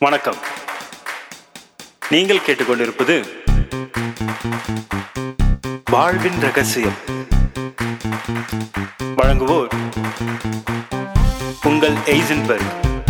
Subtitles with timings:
[0.00, 0.36] வணக்கம்.
[2.10, 3.28] நீங்கள் கேட்டுக்கொண்டிருப்பது
[5.90, 6.94] வாழ்வின் ரகசியம்.
[9.00, 9.92] வழங்குவோர்
[11.62, 13.00] உங்கள் எய்சன்பர்க்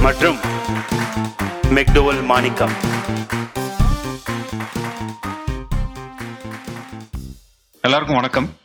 [0.00, 0.38] மற்றும்
[1.62, 2.72] மெக்டோவல் மாணிக்கம்.
[7.80, 8.56] எல்லாருக்கும் வணக்கம்.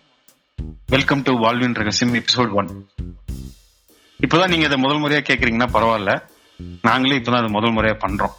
[0.88, 2.89] வெல்கம் டு வாழ்வின் ரகசியம் எபிசோட் ஒன்
[4.30, 6.12] இப்பதான் நீங்க இதை முதல் முறையா கேக்குறீங்கன்னா பரவாயில்ல.
[6.88, 8.34] நாங்களே இப்பதான் அதை முதல் முறையா பண்றோம்.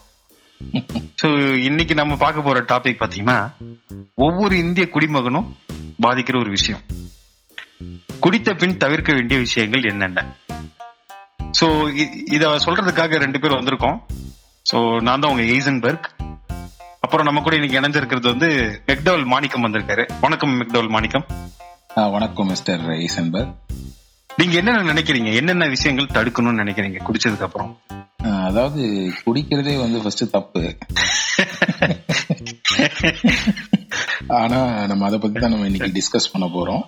[1.21, 1.29] சோ
[1.69, 3.39] இன்னைக்கு நம்ம பார்க்க போற டாபிக் பாத்தீங்கன்னா
[4.27, 5.49] ஒவ்வொரு இந்திய குடிமகனும்
[6.05, 6.83] பாதிக்கிற ஒரு விஷயம்.
[8.25, 10.25] குடித்த பின் தவிர்க்க வேண்டிய விஷயங்கள் என்னென்ன?
[11.61, 11.67] சோ
[12.37, 13.99] இத சொல்றதுக்காக ரெண்டு பேர் வந்திருக்கோம்.
[14.73, 16.09] சோ நான் தான் உங்க எய்சன்பர்க்
[17.05, 18.51] அப்புறம் நம்ம கூட இன்னைக்கு இணைஞ்சிருக்கிறது வந்து
[18.93, 20.07] மெக்டவல் மாணிக்கம் வந்திருக்காரு.
[20.27, 21.27] வணக்கம் மெக்டவல் மாணிக்கம்.
[22.17, 23.53] வணக்கம் மிஸ்டர் எய்சன்பர்க்
[24.39, 25.31] நீங்க என்னென்ன நினைக்கிறீங்க?
[25.35, 26.99] என்னென்ன விஷயங்கள் தடுக்கணும்னு நினைக்கிறீங்க?
[27.07, 27.73] குடிச்சதுக்கு அப்புறம்.
[28.49, 28.83] அதாவது
[29.25, 30.63] குடிக்கிறதே வந்து ஃபர்ஸ்ட் தப்பு.
[34.41, 36.83] ஆனா நம்ம அதை பத்தி தான் நம்ம இன்னைக்கு டிஸ்கஸ் பண்ண போறோம்.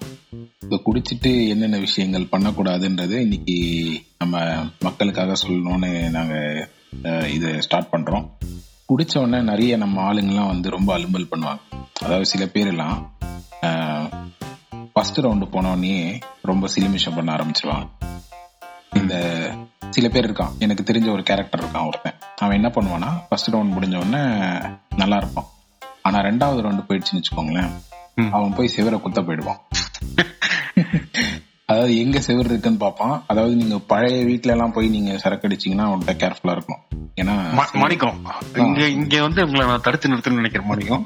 [0.62, 3.56] இந்த குடிச்சிட்டு என்னென்ன விஷயங்கள் பண்ணக்கூடாதுன்றது இன்னைக்கு
[4.18, 4.44] நம்ம
[4.80, 6.34] மக்களுக்காக சொல்லணும்னு நாங்க
[7.36, 8.26] இதை ஸ்டார்ட் பண்றோம்.
[8.92, 11.62] குடிச்ச உடனே நிறைய நம்ம ஆளுங்கெல்லாம் வந்து ரொம்ப அலும்பல் பண்ணுவாங்க.
[12.04, 12.96] அதாவது சில பேர் எல்லாம்
[14.92, 17.88] ஃபர்ஸ்ட் ரவுண்டு போனோடனே ரொம்ப சிலிமிஷம் பண்ண ஆரம்பிச்சிருவாங்க.
[18.92, 19.14] இந்த
[19.90, 20.58] சில பேர் இருக்கான்.
[20.58, 22.14] எனக்கு தெரிஞ்ச ஒரு கேரக்டர் இருக்கான் ஒருத்தன்.
[22.36, 24.58] அவன் என்ன பண்ணுவான்னா ஃபர்ஸ்ட் ரவுண்ட் முடிஞ்ச உடனே
[24.96, 25.44] நல்லா இருப்பான்.
[26.02, 27.70] ஆனா ரெண்டாவது ரவுண்டு போயிடுச்சுன்னு வச்சுக்கோங்களேன்.
[28.30, 29.60] அவன் போய் செவரை குத்த போயிடுவான்.
[31.72, 33.14] அதாவது எங்க செவர் இருக்குன்னு பார்ப்பான்.
[33.32, 36.82] அதாவது நீங்க பழைய வீட்ல எல்லாம் போய் நீங்க சரக்கு அடிச்சீங்கன்னா அவன்கிட்ட கேர்ஃபுல்லா இருக்கணும்
[37.20, 37.34] ஏன்னா
[37.82, 38.18] மாணிக்கம்
[38.64, 41.04] இங்க இங்க வந்து உங்களை நான் தடுத்து நிறுத்தணும்னு நினைக்கிறேன் மாணிக்கம்.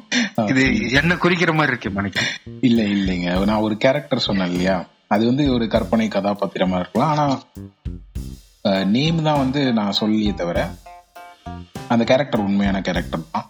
[0.53, 0.65] இது
[1.01, 2.31] என்ன குறிக்கிற மாதிரி இருக்கு மாணிக்கம்?
[2.69, 3.29] இல்ல இல்லைங்க.
[3.51, 4.77] நான் ஒரு கேரக்டர் சொன்னேன் இல்லையா?
[5.15, 7.13] அது வந்து ஒரு கற்பனை கதாபாத்திரமா இருக்கலாம்.
[7.15, 7.27] ஆனா
[8.95, 10.61] நேம் தான் வந்து நான் சொல்லியே தவிர
[11.95, 13.47] அந்த கேரக்டர் உண்மையான கேரக்டர் தான்.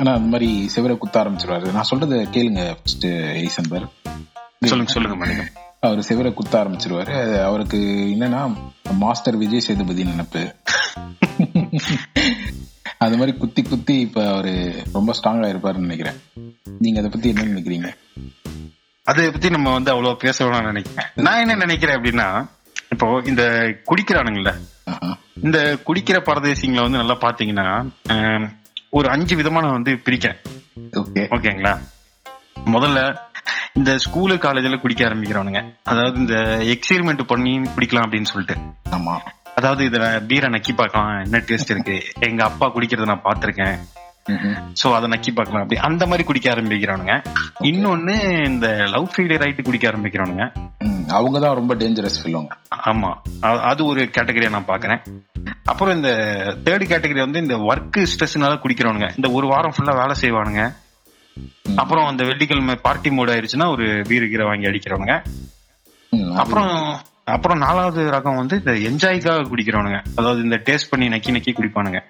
[0.00, 1.68] ஆனா அந்த மாதிரி செவரை குத்த ஆரம்பிச்சிருவாரு.
[1.76, 3.06] நான் சொல்றத கேளுங்க ஃபர்ஸ்ட்
[3.46, 3.86] ஈசன்பர்.
[4.72, 5.52] சொல்லுங்க சொல்லுங்க மாணிக்கம்.
[5.80, 7.14] அவர் செவரை குத்த ஆரம்பிச்சிருவாரு.
[7.48, 7.78] அவருக்கு
[8.14, 8.40] என்னன்னா
[9.02, 10.42] மாஸ்டர் விஜய் சேதுபதி நினைப்பு.
[13.04, 14.52] அது மாதிரி குத்தி குத்தி இப்ப அவரு
[14.92, 16.18] ரொம்ப ஸ்ட்ராங்கா இருப்பாருன்னு நினைக்கிறேன்.
[16.78, 17.88] நீங்க அதை பத்தி என்ன நினைக்கிறீங்க?
[19.04, 21.10] அதை பத்தி நம்ம வந்து அவ்வளவு பேச வேணாம்னு நினைக்கிறேன்.
[21.26, 22.28] நான் என்ன நினைக்கிறேன் அப்படின்னா
[22.90, 23.42] இப்போ இந்த
[23.90, 24.52] குடிக்கிறானுங்கல்ல.
[25.46, 27.66] இந்த குடிக்கிற பரதேசிங்களை வந்து நல்லா பாத்தீங்கன்னா
[28.90, 30.38] ஒரு அஞ்சு விதமான வந்து பிரிக்கிறேன்
[31.00, 31.22] ஓகே.
[31.36, 31.72] ஓகேங்களா?
[32.74, 33.00] முதல்ல
[33.74, 38.56] இந்த ஸ்கூலு காலேஜ்ல குடிக்க ஆரம்பிக்கிறவனுங்க அதாவது இந்த எக்ஸ்பெரிமெண்ட் பண்ணி குடிக்கலாம் அப்படின்னு சொல்லிட்டு.
[38.90, 39.16] ஆமா.
[39.54, 41.22] அதாவது இதுல பீரை நக்கி பார்க்கலாம்.
[41.24, 42.02] என்ன டேஸ்ட் இருக்கு?
[42.20, 43.78] எங்க அப்பா குடிக்கிறத நான் பார்த்திருக்கேன்.
[44.82, 45.62] சோ அதை நக்கி பார்க்கலாம்.
[45.62, 47.24] அப்படி அந்த மாதிரி குடிக்க ஆரம்பிக்கிறானுங்க.
[47.60, 50.44] இன்னொன்னு இந்த லவ் ஃபெயிலியர் ஆயிட்டு குடிக்க ஆரம்பிக்கிறானுங்க.
[50.78, 53.10] ம், அவங்கதான் ரொம்ப டேஞ்சரஸ் சொல்லுவாங்க ஆமா.
[53.40, 55.00] அது ஒரு கேட்டகரியா நான் பாக்குறேன்
[55.64, 56.10] அப்புறம் இந்த
[56.64, 59.08] தேர்ட் கேட்டகரி வந்து இந்த ஒர்க் ஸ்ட்ரெஸ்னால குடிக்கிறவனுங்க.
[59.16, 60.76] இந்த ஒரு வாரம் ஃபுல்லா வேலை செய்வானுங்க.
[61.76, 65.22] அப்புறம் அந்த வெள்ளிக்கிழமை பார்ட்டி மோட் ஆயிருச்சுன்னா ஒரு பீர் கீரை வாங்கி அடிக்கிறவனுங்க.
[66.34, 70.04] அப்புறம் அப்புறம் நாலாவது ரகம் வந்து இந்த என்ஜாய்க்காக குடிக்கிறவனுங்க.
[70.16, 72.00] அதாவது இந்த டேஸ்ட் பண்ணி நக்கி நக்கி குடிப்பானுங்க.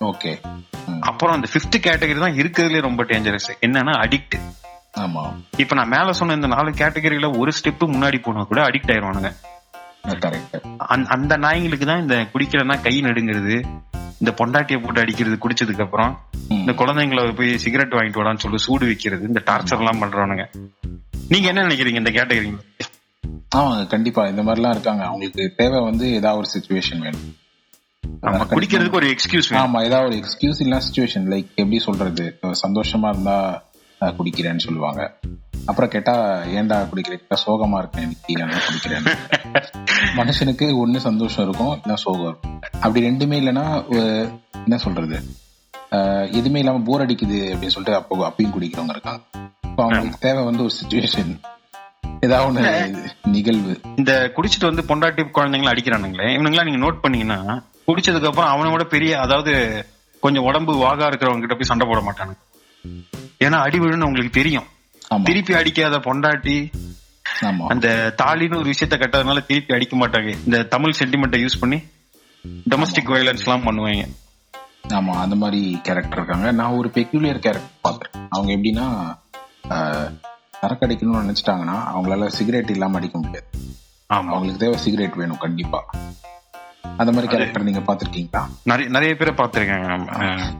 [0.00, 0.38] ஓகே.
[1.00, 4.40] அப்புறம் அந்த ஃபிஃப்த் கேட்டகரி தான் இருக்கிறதுலே ரொம்ப டேஞ்சரஸ் என்னன்னா அடிக்ட்
[4.98, 5.44] ஆமா.
[5.56, 9.32] இப்ப நான் மேல சொன்ன இந்த நாலு கேட்டகரியில ஒரு ஸ்டெப் முன்னாடி போனா கூட அடிக்ட் ஆயிருவானுங்க.
[10.78, 13.64] அந்த- நாய்ங்களுக்கு தான் இந்த குடிக்கிறனா கை நடுங்கிறது.
[14.24, 16.12] இந்த பொண்டாட்டியை போட்டு அடிக்கிறது குடிச்சதுக்கு அப்புறம்
[16.48, 20.44] இந்த குழந்தைங்களை போய் சிகரெட் வாங்கிட்டு வாடான்னு சொல்லி சூடு வைக்கிறது இந்த டார்ச்சர் எல்லாம் பண்றவனுங்க.
[21.28, 22.52] நீங்க என்ன நினைக்கிறீங்க இந்த கேட்டகரி
[23.56, 24.22] ஆமாங்க கண்டிப்பா.
[24.26, 25.02] இந்த மாதிரிலாம் இருக்காங்க.
[25.04, 27.26] அவங்களுக்கு தேவை வந்து ஏதாவது ஒரு சுச்சுவேஷன் வேணும்.
[28.54, 32.24] குடிக்கிறதுக்கு ஒரு எக்ஸ்கியூஸ் ஆமா ஏதாவது ஒரு எக்ஸ்கியூஸ் இல்ல சுச்சுவேஷன் லைக் எப்படி சொல்றது?
[32.66, 33.36] சந்தோஷமா இருந்தா
[34.18, 35.02] குடிக்கிறேன்னு சொல்லுவாங்க.
[35.70, 36.14] அப்புறம் கேட்டா
[36.58, 39.06] ஏன்டா குடிக்கிறேன் சோகமா இருக்கேன் இன்னைக்கு குடிக்கிறேன்
[40.18, 42.58] மனுஷனுக்கு ஒண்ணு சந்தோஷம் இருக்கும் இல்ல சோகம் இருக்கும்.
[42.82, 43.66] அப்படி ரெண்டுமே இல்லைன்னா
[44.66, 45.18] என்ன சொல்றது?
[46.38, 49.20] எதுவுமே இல்லாம போர் அடிக்குது அப்படின்னு சொல்லிட்டு அப்போ அப்பயும் குடிக்கிறவங்க இருக்காங்க.
[49.70, 51.32] இப்போ அவங்களுக்கு தேவை வந்து ஒரு சுச்சுவேஷன்
[52.26, 52.62] ஏதாவது ஒண்ணு
[53.36, 53.72] நிகழ்வு.
[54.00, 57.40] இந்த குடிச்சிட்டு வந்து பொண்டாட்டி குழந்தைங்களை அடிக்கிறானுங்களே இவனுங்களா நீங்க நோட் பண்ணீங்கன்னா
[57.88, 59.52] குடிச்சதுக்கு அப்புறம் அவனை விட பெரிய அதாவது
[60.24, 62.40] கொஞ்சம் உடம்பு வாகா இருக்கிறவங்க கிட்ட போய் சண்டை போட மாட்டானுங்க.
[63.40, 64.66] ஏன்னா அடி விழுன்னு உங்களுக்கு தெரியும்.
[65.14, 65.22] ஆமா.
[65.22, 66.56] திருப்பி அடிக்காத பொண்டாட்டி
[67.42, 67.64] ஆமா.
[67.66, 70.30] அந்த தாலின்னு ஒரு விஷயத்த கட்டறதுனால திருப்பி அடிக்க மாட்டாங்க.
[70.46, 71.78] இந்த தமிழ் சென்டிமெண்ட்டை யூஸ் பண்ணி
[72.70, 74.04] டொமஸ்டிக் வயலன்ஸ் எல்லாம் பண்ணுவாங்க.
[74.88, 76.52] ஆமா அந்த மாதிரி கேரக்டர் இருக்காங்க.
[76.52, 78.86] நான் ஒரு பெக்யூலியர் கேரக்டர் பார்த்தேன் அவங்க எப்படின்னா
[80.58, 83.46] சரக்கு அடிக்கணும்னு நினைச்சிட்டாங்கன்னா அவங்களால சிகரெட் இல்லாம அடிக்க முடியாது.
[84.10, 84.28] ஆமா.
[84.32, 85.80] அவங்களுக்கு தேவை சிகரெட் வேணும் கண்டிப்பா.
[86.96, 89.34] அந்த மாதிரி கேரக்டர் நீங்க பாத்திருக்கீங்களா நிறைய நிறைய பேரை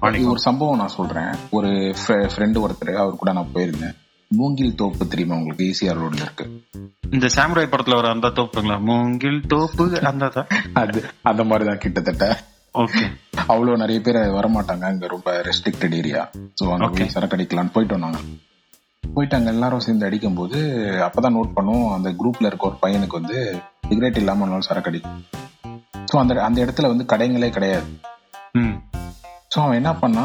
[0.01, 0.31] மாணிக்கம்.
[0.31, 1.35] ஒரு சம்பவம் நான் சொல்றேன்.
[1.51, 1.69] ஒரு
[2.07, 3.95] ஃப்ரெண்டு ஒருத்தர் அவர் கூட நான் போயிருந்தேன்.
[4.29, 5.65] மூங்கில் தோப்பு தெரியுமா உங்களுக்கு?
[5.65, 6.65] ஈசிஆர் ரோட்ல இருக்கு.
[7.11, 8.81] இந்த சாம்ராய் படத்துல வர அந்த தோப்புங்களா?
[8.81, 10.47] மூங்கில் தோப்பு அந்த
[10.83, 12.41] அது அந்த மாதிரிதான் கிட்டத்தட்ட.
[12.75, 13.03] ஓகே.
[13.47, 14.81] அவ்வளவு நிறைய பேர் வரமாட்டாங்க.
[14.81, 16.31] அங்க ரொம்ப ரெஸ்ட்ரிக்டட் ஏரியா
[16.65, 18.19] சோ அங்க சரக்கு அடிக்கலாம்னு போயிட்டோம் நாங்க.
[19.15, 20.59] போயிட்டு அங்க எல்லாரும் சேர்ந்து அடிக்கும் போது
[21.09, 21.95] அப்பதான் நோட் பண்ணுவோம்.
[21.95, 25.25] அந்த குரூப்ல இருக்க ஒரு பையனுக்கு வந்து சிகரெட் இல்லாம சரக்கு அடிக்கும்
[26.15, 27.87] ஸோ அந்த அந்த இடத்துல வந்து கடைங்களே கிடையாது.
[28.55, 28.75] ம்.
[29.55, 30.25] ஸோ அவன் என்ன பண்ணா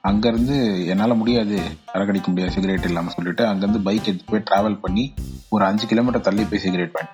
[0.00, 0.56] அங்க இருந்து
[0.92, 1.56] என்னால முடியாது.
[1.84, 5.04] சரக்கு அடிக்க முடியாது சிகரெட் இல்லாம சொல்லிட்டு அங்க இருந்து பைக் எடுத்து போய் டிராவல் பண்ணி
[5.48, 7.10] ஒரு அஞ்சு கிலோமீட்டர் தள்ளி போய் சிகரெட் பண்ணி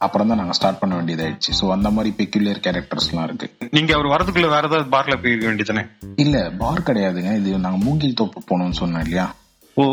[0.00, 1.50] அப்புறம் தான் நாங்க ஸ்டார்ட் பண்ண வேண்டியதாயிடுச்சு.
[1.60, 3.48] ஸோ அந்த மாதிரி பெக்யூலியர் கேரக்டர்ஸ்லாம் இருக்கு.
[3.70, 5.84] நீங்க அவர் வரதுக்குள்ள வேற ஏதாவது பார்ல போயிருக்க வேண்டியதானே
[6.16, 7.32] இல்ல பார் கிடையாதுங்க.
[7.32, 9.26] இது நாங்க மூங்கில் தோப்பு போனோம்னு சொன்னேன் இல்லையா?
[9.74, 9.84] ஓ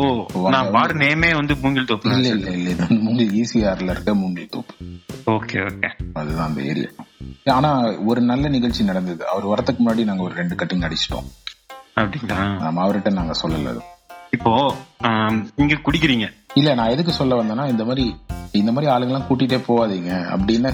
[0.54, 2.70] நான் பார் நேமே வந்து மூங்கில் தோப்பு இல்ல இல்ல இல்ல.
[2.70, 4.74] இது மூங்கில் ஈசிஆர்ல இருக்க மூங்கில் தோப்பு.
[5.26, 5.88] Okay okay.
[6.12, 6.88] அதுதான் அந்த ஏரியா.
[7.56, 7.70] ஆனா
[8.10, 9.22] ஒரு நல்ல நிகழ்ச்சி நடந்தது.
[9.28, 11.28] அவர் வரதுக்கு முன்னாடி நாங்க ஒரு ரெண்டு கட்டிங் அடிச்சிட்டோம்.
[11.96, 12.38] அப்படிங்களா?
[12.66, 13.74] ஆமா அவர்கிட்ட நாங்க சொல்லல.
[14.30, 14.52] இப்போ
[15.56, 16.26] நீங்க குடிக்கிறீங்க.
[16.54, 18.04] இல்ல நான் எதுக்கு சொல்ல வந்தேன்னா இந்த மாதிரி
[18.52, 20.70] இந்த மாதிரி ஆளுங்கெல்லாம் கூட்டிட்டே போகாதீங்க அப்படின்னா.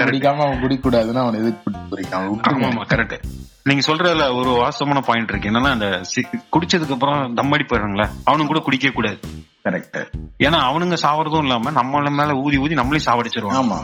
[0.00, 1.70] குடிக்காம அவன் குடிக்க கூடாதுன்னா அவன் எதுக்கு.
[2.66, 3.16] ஆமா கரெக்ட்
[3.68, 5.50] நீங்க சொல்றதுல ஒரு வாஸ்தவமான பாயிண்ட் இருக்கு.
[5.50, 5.86] என்னன்னா அந்த
[6.54, 9.18] குடிச்சதுக்கு அப்புறம் தம் அடி போயிடுறாங்களே அவனுங்க கூட குடிக்க கூடாது.
[9.66, 9.98] கரெக்ட்
[10.46, 13.78] ஏன்னா அவனுங்க சாவறதும் இல்லாம நம்மள மேல ஊதி ஊதி நம்மளையும் சாவடிச்சிருவான் ஆமா.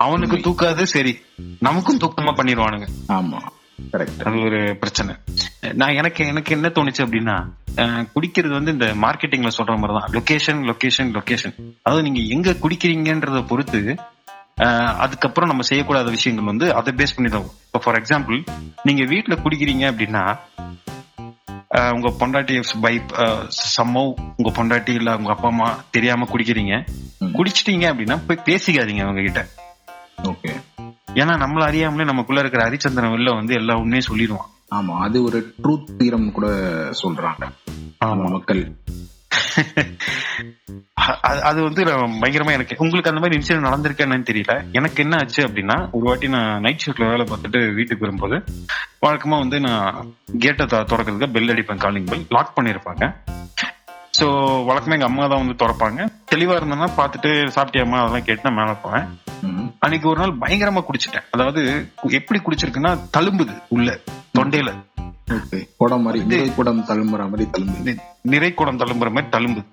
[0.00, 1.12] அவனுக்கு தூக்காது சரி.
[1.60, 3.38] நமக்கும் தூக்கமா பண்ணிடுவானுங்க ஆமா.
[3.92, 5.12] கரெக்ட் அது ஒரு பிரச்சனை.
[5.74, 7.36] நான் எனக்கு எனக்கு என்ன தோணுச்சு அப்படின்னா
[8.14, 13.80] குடிக்கிறது வந்து இந்த மார்க்கெட்டிங்ல சொல்ற மாதிரி தான் லொகேஷன் லொகேஷன் லொகேஷன் அதாவது நீங்க எங்க குடிக்கிறீங்கன்றத பொறுத்து
[14.98, 18.38] அதுக்கப்புறம் நம்ம செய்யக்கூடாத விஷயங்கள் வந்து அதை பேஸ் பண்ணி தான் இப்போ ஃபார் எக்ஸாம்பிள்
[18.82, 20.22] நீங்க வீட்ல குடிக்கிறீங்க அப்படின்னா
[21.94, 22.92] உங்க பொண்டாட்டி பை
[23.74, 24.02] சம்மோ
[24.36, 26.74] உங்க பொண்டாட்டி இல்ல உங்க அப்பா அம்மா தெரியாம குடிக்கிறீங்க.
[27.38, 29.42] குடிச்சிட்டீங்க அப்படின்னா போய் பேசிக்காதீங்க அவங்க கிட்ட
[30.22, 30.50] ஓகே.
[31.14, 34.48] ஏன்னா நம்மள அறியாமலே நமக்குள்ள இருக்கிற ஹரிச்சந்திரன் வெளில வந்து எல்லா உண்மையும் சொல்லிடுவான்.
[34.74, 36.48] ஆமா அது ஒரு ட்ரூத் தீரம் கூட
[37.02, 37.44] சொல்றாங்க.
[38.04, 38.24] ஆமா.
[38.28, 38.62] மக்கள்.
[41.22, 44.64] அது- வந்து பயங்கரமா எனக்கு உங்களுக்கு அந்த மாதிரி இன்சிடென்ட் நடந்திருக்கா என்னன்னு தெரியல.
[44.72, 48.44] எனக்கு என்ன ஆச்சு அப்படின்னா ஒரு வாட்டி நான் நைட் ஷிஃப்ட்ல வேலை பார்த்துட்டு வீட்டுக்கு வரும்போது
[49.02, 50.06] வழக்கமா வந்து நான்
[50.38, 53.04] கேட்டை திறக்கிறதுக்கு பெல் அடிப்பேன் காலிங் பெல் லாக் பண்ணிருப்பாங்க
[54.20, 54.26] சோ
[54.68, 56.00] வழக்கமா எங்க அம்மா தான் வந்து திறப்பாங்க.
[56.34, 59.04] தெளிவா இருந்தேன்னா பார்த்துட்டு சாப்பிட்டியாம்மா அதெல்லாம் கேட்டு நான் மேல போவேன்.
[59.78, 61.24] அன்னைக்கு ஒரு நாள் பயங்கரமா குடிச்சிட்டேன்.
[61.30, 61.62] அதாவது
[62.10, 63.98] எப்படி குடிச்சிருக்குன்னா தழும்புது உள்ள
[64.38, 64.70] தொண்டையில.
[65.76, 67.84] குடம் மாதிரி நிறை குடம் தழும்புற மாதிரி தழும்பு.
[67.84, 69.64] நி- நிறை குடம் தழும்புற மாதிரி தழும்புது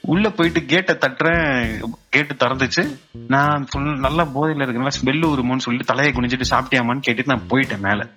[0.00, 1.82] உள்ள போயிட்டு கேட்டை தட்டுறேன்.
[2.08, 2.98] கேட்டு திறந்துச்சு.
[3.28, 8.08] நான் full நல்லா போதையில இருக்கனால ஸ்மெல் வருமோன்னு சொல்லிட்டு தலையை குனிஞ்சிட்டு சாப்பிட்டியாமான்னு கேட்டுட்டு நான் போயிட்டேன் மேல.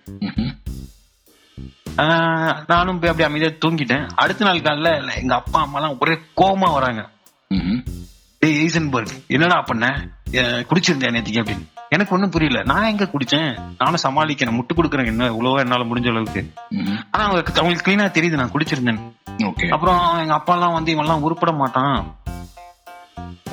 [2.68, 4.09] நானும் போய் அப்படியே அமைதியா தூங்கிட்டேன்.
[4.15, 7.09] அடுத்த நாள் காலைல எங்க அப்பா அம்மா எல்லாம் ஒரே கோவமா வராங்க.
[8.39, 10.09] டேய் ஈசன்பர்க் என்னடா பண்ண?
[10.31, 11.44] குடிச்சிருந்தேன் நேத்திக்கு?
[11.44, 11.76] அப்படின்னு.
[11.89, 12.63] எனக்கு ஒண்ணும் புரியல.
[12.63, 13.60] நான் எங்க குடிச்சேன்?
[13.78, 15.06] நானும் சமாளிக்கிறேன் முட்டு கொடுக்குறேன்.
[15.06, 16.54] என்ன இவ்வளவோ என்னால முடிஞ்ச அளவுக்கு.
[17.12, 18.34] ஆனா அவங்களுக்கு அவங்களுக்கு கிளீனா தெரியுது.
[18.34, 22.16] நான் குடிச்சிருந்தேன் அப்புறம் எங்க அப்பா எல்லாம் வந்து இவன் எல்லாம் உருப்பட மாட்டான்.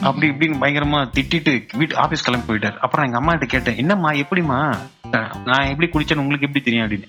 [0.00, 2.76] அப்படி இப்படின்னு பயங்கரமா திட்டிட்டு வீட்டு ஆபீஸ் கிளம்பி போயிட்டாரு.
[2.76, 4.76] அப்புறம் எங்க அம்மா கிட்ட கேட்டேன் என்னம்மா எப்படிம்மா?
[5.12, 6.88] அஹ் நான் எப்படி குடிச்சேன்னு உங்களுக்கு எப்படி தெரியும்?
[6.88, 7.08] அப்படின்னு.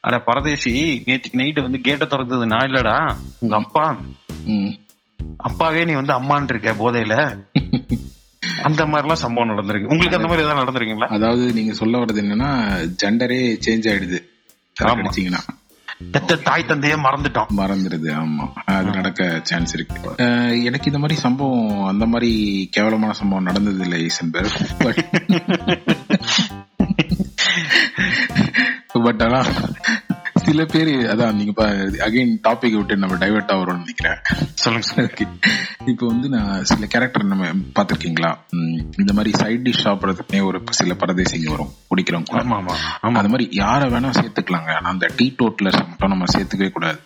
[0.00, 2.46] அட பரதேசி நேற்றுக்கு நைட்டு வந்து கேட்ட திறந்தது.
[2.46, 3.14] நான் இல்லடா.
[3.38, 3.96] உங்க அப்பா.
[5.36, 7.44] அப்பாவே நீ வந்து அம்மான் இருக்க போதையில.
[8.62, 9.86] அந்த மாதிரி எல்லாம் சம்பவம் நடந்திருக்கு.
[9.86, 11.06] உங்களுக்கு அந்த மாதிரி ஏதாவது நடந்திருக்கீங்களா?
[11.16, 12.50] அதாவது நீங்க சொல்ல வர்றது என்னன்னா
[13.02, 14.20] ஜெண்டரே சேஞ்ச் ஆயிடுது.
[16.12, 17.50] பெத்த தாய் தந்தையே மறந்துட்டோம்.
[17.56, 18.46] மறந்துடுது ஆமா.
[18.64, 20.14] அது நடக்க சான்ஸ் இருக்கு.
[20.64, 22.32] எனக்கு இந்த மாதிரி சம்பவம் அந்த மாதிரி
[22.70, 24.48] கேவலமான சம்பவம் நடந்தது இல்லை ஈசன்பர்
[24.78, 25.04] பட்
[29.04, 29.40] பட் ஆனா
[30.50, 31.52] சில பேர் அதான் நீங்க
[32.06, 34.20] அகைன் டாபிக் விட்டு நம்ம டைவர்ட் ஆகிறோம்னு நினைக்கிறேன்.
[34.54, 35.26] சொல்லுங்க Okay.
[35.86, 38.30] இப்போ வந்து நான் சில கேரக்டர் நம்ம பாத்திருக்கீங்களா
[38.98, 42.42] இந்த மாதிரி சைட் டிஷ் சாப்பிடறதுக்குனே ஒரு சில பரதேசிங்க வரும் குடிக்கிறவங்க கூட.
[42.42, 43.14] ஆமா ஆமா ஆமா.
[43.14, 44.70] அது மாதிரி யாரை வேணா சேர்த்துக்கலாங்க.
[44.76, 46.98] ஆனா அந்த டீ டோட்லர்ஸ் மட்டும் நம்ம சேர்த்துக்கவே கூடாது.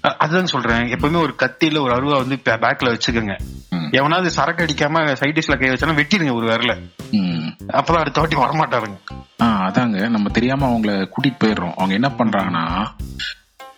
[0.00, 0.82] அதுதான் சொல்றேன்.
[0.82, 3.36] எப்பவுமே ஒரு கத்தியில ஒரு அருவா வந்து பேக்ல வச்சுக்கோங்க.
[3.90, 6.74] எவனாவது சரக்கு அடிக்காம சைட் டிஷ்ல கை வச்சாலும் வெட்டிடுங்க ஒரு விரல.
[7.72, 8.98] அப்பதான் அடுத்த வாட்டி வரமாட்டாருங்க.
[9.40, 10.08] ஆ அதாங்க.
[10.08, 11.74] நம்ம தெரியாம அவங்கள கூட்டிட்டு போயிடுறோம்.
[11.76, 12.86] அவங்க என்ன பண்றாங்கன்னா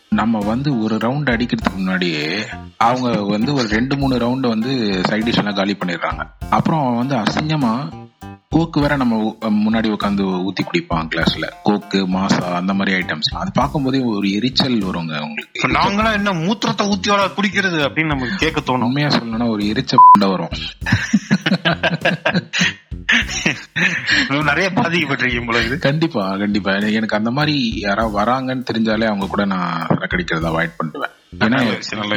[0.09, 2.45] நம்ம வந்து ஒரு ரவுண்ட் அடிக்கிறதுக்கு முன்னாடியே
[2.77, 6.27] அவங்க வந்து ஒரு ரெண்டு மூணு ரவுண்ட் வந்து சைட் டிஷ் எல்லாம் காலி பண்ணிடுறாங்க.
[6.51, 7.73] அப்புறம் அவன் வந்து அசிங்கமா
[8.55, 9.15] கோக்கு வேற நம்ம
[9.65, 15.15] முன்னாடி உட்காந்து ஊத்தி குடிப்பான் கிளாஸ்ல கோக்கு மாசா அந்த மாதிரி ஐட்டம்ஸ் அது பார்க்கும்போதே ஒரு எரிச்சல் வருங்க
[15.27, 15.69] உங்களுக்கு.
[15.79, 18.89] நாங்களாம் என்ன மூத்திரத்தை ஊத்தியோட குடிக்கிறது அப்படின்னு நமக்கு கேட்க தோணும்.
[18.91, 20.55] உண்மையா சொல்லணும்னா ஒரு எரிச்சல் வரும்.
[24.51, 26.73] நிறைய பாதிக்கப்பட்டிருக்கீங்க போல இது கண்டிப்பா கண்டிப்பா.
[26.99, 27.57] எனக்கு அந்த மாதிரி
[27.87, 31.15] யாராவது வராங்கன்னு தெரிஞ்சாலே அவங்க கூட நான் சரக்கடிக்கிறத அவாய்ட் பண்ணுவேன்
[31.47, 31.61] ஏன்னா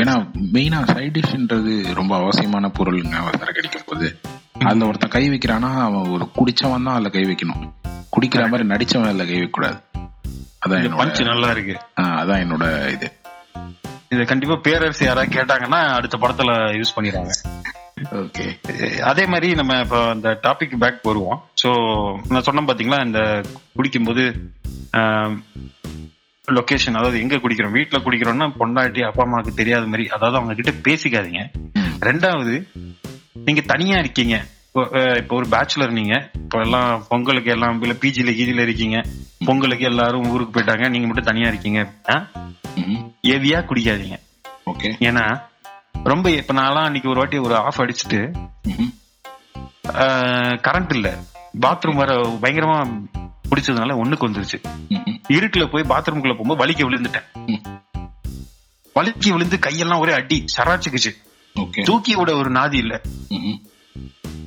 [0.01, 0.15] ஏன்னா
[0.55, 4.07] மெயினா சைட் டிஷ்ன்றது ரொம்ப அவசியமான பொருளுங்க சரக்கடிக்கும் போது
[4.55, 5.69] அதுல ஒருத்தன் கை வைக்கிறானா?
[5.87, 7.63] அவன் ஒரு குடிச்சவன் தான் அதுல கை வைக்கணும்.
[8.15, 9.77] குடிக்கிற மாதிரி நடிச்சவன் அதுல கை வைக்க கூடாது
[10.63, 11.75] அதான் பஞ்ச் நல்லா இருக்கு.
[12.21, 13.07] அதான் என்னோட இது.
[14.13, 17.33] இத கண்டிப்பா பேரரசு யாராவது கேட்டாங்கன்னா அடுத்த படத்துல யூஸ் பண்ணிடுவாங்க.
[18.21, 18.45] ஓகே.
[19.11, 21.39] அதே மாதிரி நம்ம இப்போ அந்த டாபிக் பேக் வருவோம்.
[21.61, 21.69] ஸோ
[22.31, 23.21] நான் சொன்னேன் பாத்தீங்களா இந்த
[23.77, 24.25] குடிக்கும்போது
[26.47, 27.75] லொகேஷன் அதாவது எங்க குடிக்கிறோம்?
[27.77, 31.41] வீட்டுல குடிக்கிறோம்னா பொண்டாட்டி அப்பா அம்மாவுக்கு தெரியாத மாதிரி அதாவது அவங்க கிட்ட பேசிக்காதீங்க
[32.09, 32.53] ரெண்டாவது
[33.45, 34.45] நீங்க தனியா இருக்கீங்க.
[34.67, 39.03] இப்போ, ஒரு பேச்சுலர் நீங்க இப்போ எல்லாம் பொங்கலுக்கு எல்லாம் இல்ல பிஜில கீஜில இருக்கீங்க.
[39.45, 40.89] பொங்கலுக்கு எல்லாரும் ஊருக்கு போயிட்டாங்க.
[40.89, 42.25] நீங்க மட்டும் தனியா இருக்கீங்க அப்படின்னா
[43.21, 44.19] ஹெவியா குடிக்காதீங்க.
[44.65, 44.93] ஓகே.
[44.99, 45.41] ஏன்னா
[46.03, 48.33] ரொம்ப இப்ப நான்லாம் அன்னைக்கு ஒரு வாட்டி ஒரு ஆஃப் அடிச்சுட்டு
[50.67, 51.17] கரண்ட் இல்ல.
[51.61, 53.07] பாத்ரூம் வர பயங்கரமா
[53.49, 54.63] பிடிச்சதுனால ஒண்ணுக்கு வந்துருச்சு.
[55.27, 57.59] இருட்டுல போய் பாத்ரூம்குள்ள போகும்போது வலிக்க விழுந்துட்டேன்.
[58.95, 61.15] வலிக்கு விழுந்து கையெல்லாம் ஒரே அடி சராச்சுக்குச்சு.
[61.55, 62.95] ஓகே தூக்கி விட ஒரு நாதி இல்ல.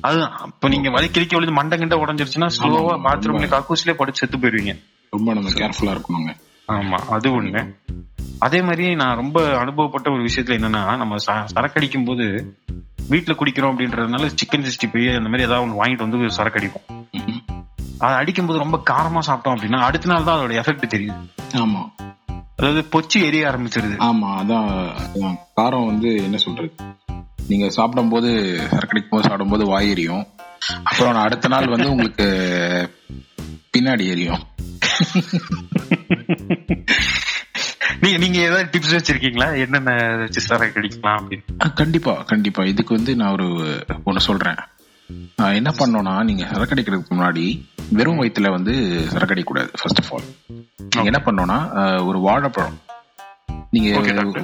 [0.01, 3.47] அது இப்ப நீங்க வலிக்க விழுந்து மண்டை கிண்ட உடஞ்சிருச்சுன்னா ஸ்லோவா பாத்ரூம்ல.
[3.49, 4.73] கக்கூஸ்லயே படுத்து செத்து போயிருவீங்க.
[5.13, 6.33] ரொம்ப நம்ம கேர்ஃபுல்லா இருக்கணுங்க.
[6.67, 7.61] ஆமா அது ஒண்ணு.
[8.39, 12.25] அதே மாதிரி நான் ரொம்ப அனுபவப்பட்ட ஒரு விஷயத்துல என்னன்னா நம்ம ச- சரக்கு அடிக்கும் போது
[13.09, 16.85] வீட்டுல குடிக்கிறோம் அப்படின்றதுனால சிக்கன் சிக்ஸ்டி ஃபைவ் அந்த மாதிரி ஏதாவது ஒன்று வாங்கிட்டு வந்து சரக்கு அடிப்போம்
[17.17, 17.41] ம்ஹும்.
[17.99, 21.17] அதை அடிக்கும்போது ரொம்ப காரமா சாப்பிட்டோம் அப்படின்னா அடுத்த நாள் தான் அதோட எஃபெக்ட் தெரியுது.
[21.57, 21.81] ஆமா.
[22.59, 23.95] அதாவது பொச்சி எரிய ஆரம்பிச்சிருது.
[24.07, 25.35] ஆமா அதான்.
[25.55, 26.71] காரம் வந்து என்ன சொல்றது?
[27.47, 28.29] நீங்க சாப்பிடும் போது
[28.71, 30.25] சரக்கடிக்கும் போது சாப்பிடும் போது வாய் எரியும்.
[30.83, 32.27] அப்புறம் அடுத்த நாள் வந்து உங்களுக்கு
[33.77, 34.43] பின்னாடி எரியும்.
[38.01, 39.47] நீங்க நீங்க ஏதாவது டிப்ஸ் வச்சிருக்கீங்களா?
[39.59, 41.73] என்னென்ன வச்சு சரக்கு அடிக்கலாம் அப்படின்னு?
[41.73, 42.63] கண்டிப்பா கண்டிப்பா.
[42.63, 43.47] இதுக்கு வந்து நான் ஒரு
[44.05, 44.61] ஒண்ணு சொல்றேன்.
[45.59, 47.45] என்ன பண்ணோம்னா நீங்க சரக்கடிக்கிறதுக்கு முன்னாடி
[47.91, 48.73] வெறும் வயித்துல வந்து
[49.13, 50.27] சரக்கடிக்க கூடாது ஃபர்ஸ்ட் ஆஃப் ஆல்
[50.91, 51.57] நீங்க என்ன பண்ணோம்னா
[52.05, 52.77] ஒரு வாழைப்பழம்.
[53.71, 53.89] நீங்க.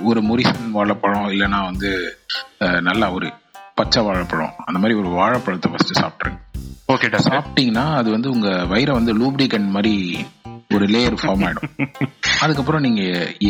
[0.04, 1.90] ஒரு முரிசன் வாழைப்பழம் இல்லைன்னா வந்து
[2.82, 3.28] நல்லா ஒரு
[3.76, 6.40] பச்சை வாழைப்பழம் அந்த மாதிரி ஒரு வாழைப்பழத்தை ஃபர்ஸ்ட் சாப்பிட்டுருங்க.
[6.94, 9.94] ஓகே சாப்பிட்டீங்கன்னா அது வந்து உங்க வயிறை வந்து லூப்ரிகன் மாதிரி
[10.70, 11.70] ஒரு லேயர் ஃபார்ம் ஆயிடும்.
[12.44, 13.02] அதுக்கப்புறம் நீங்க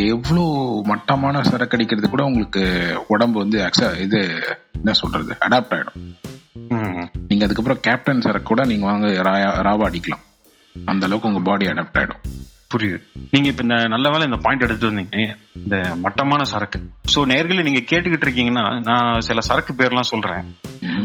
[0.07, 0.45] எவ்வளவு
[0.85, 2.63] மட்டமான சரக்கு அடிக்கிறது கூட உங்களுக்கு
[3.07, 3.59] உடம்பு வந்து
[3.99, 4.19] இது
[4.73, 5.99] என்ன சொல்றது அடாப்ட் ஆயிடும்.
[7.27, 9.07] நீங்க அதுக்கப்புறம் கேப்டன் சார கூட நீங்க வாங்க
[9.67, 10.23] ராவா அடிக்கலாம்.
[10.75, 12.23] அந்த அளவுக்கு உங்க பாடி அடாப்ட் ஆயிடும்.
[12.71, 12.97] புரியுது.
[13.33, 15.17] நீங்க இப்ப இந்த நல்ல வேலை இந்த பாயிண்ட் எடுத்து வந்தீங்க.
[15.59, 16.79] இந்த மட்டமான சரக்கு.
[17.13, 20.47] சோ நேர்களை நீங்க கேட்டுக்கிட்டு இருக்கீங்கன்னா நான் சில சரக்கு பேர்லாம் சொல்றேன்.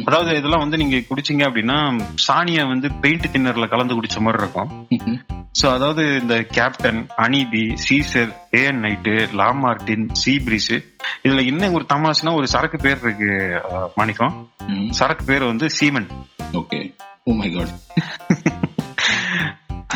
[0.06, 1.76] அதாவது இதெல்லாம் வந்து நீங்க குடிச்சீங்க அப்படின்னா
[2.26, 4.70] சாணிய வந்து பெயிண்ட் தின்னர்ல கலந்து குடிச்ச மாதிரி இருக்கும்.
[5.60, 10.72] சோ அதாவது இந்த கேப்டன் அனிபி சீசர் ஏஎன் நைட்டு லாமார்டின் சீப்ரிஸ்
[11.26, 13.30] இதுல என்ன ஒரு தமாசுனா ஒரு சரக்கு பேர் இருக்கு
[14.00, 14.34] மாணிக்கம்.
[15.00, 16.10] சரக்கு பேர் வந்து semen
[16.62, 16.80] okay
[17.24, 17.74] oh my God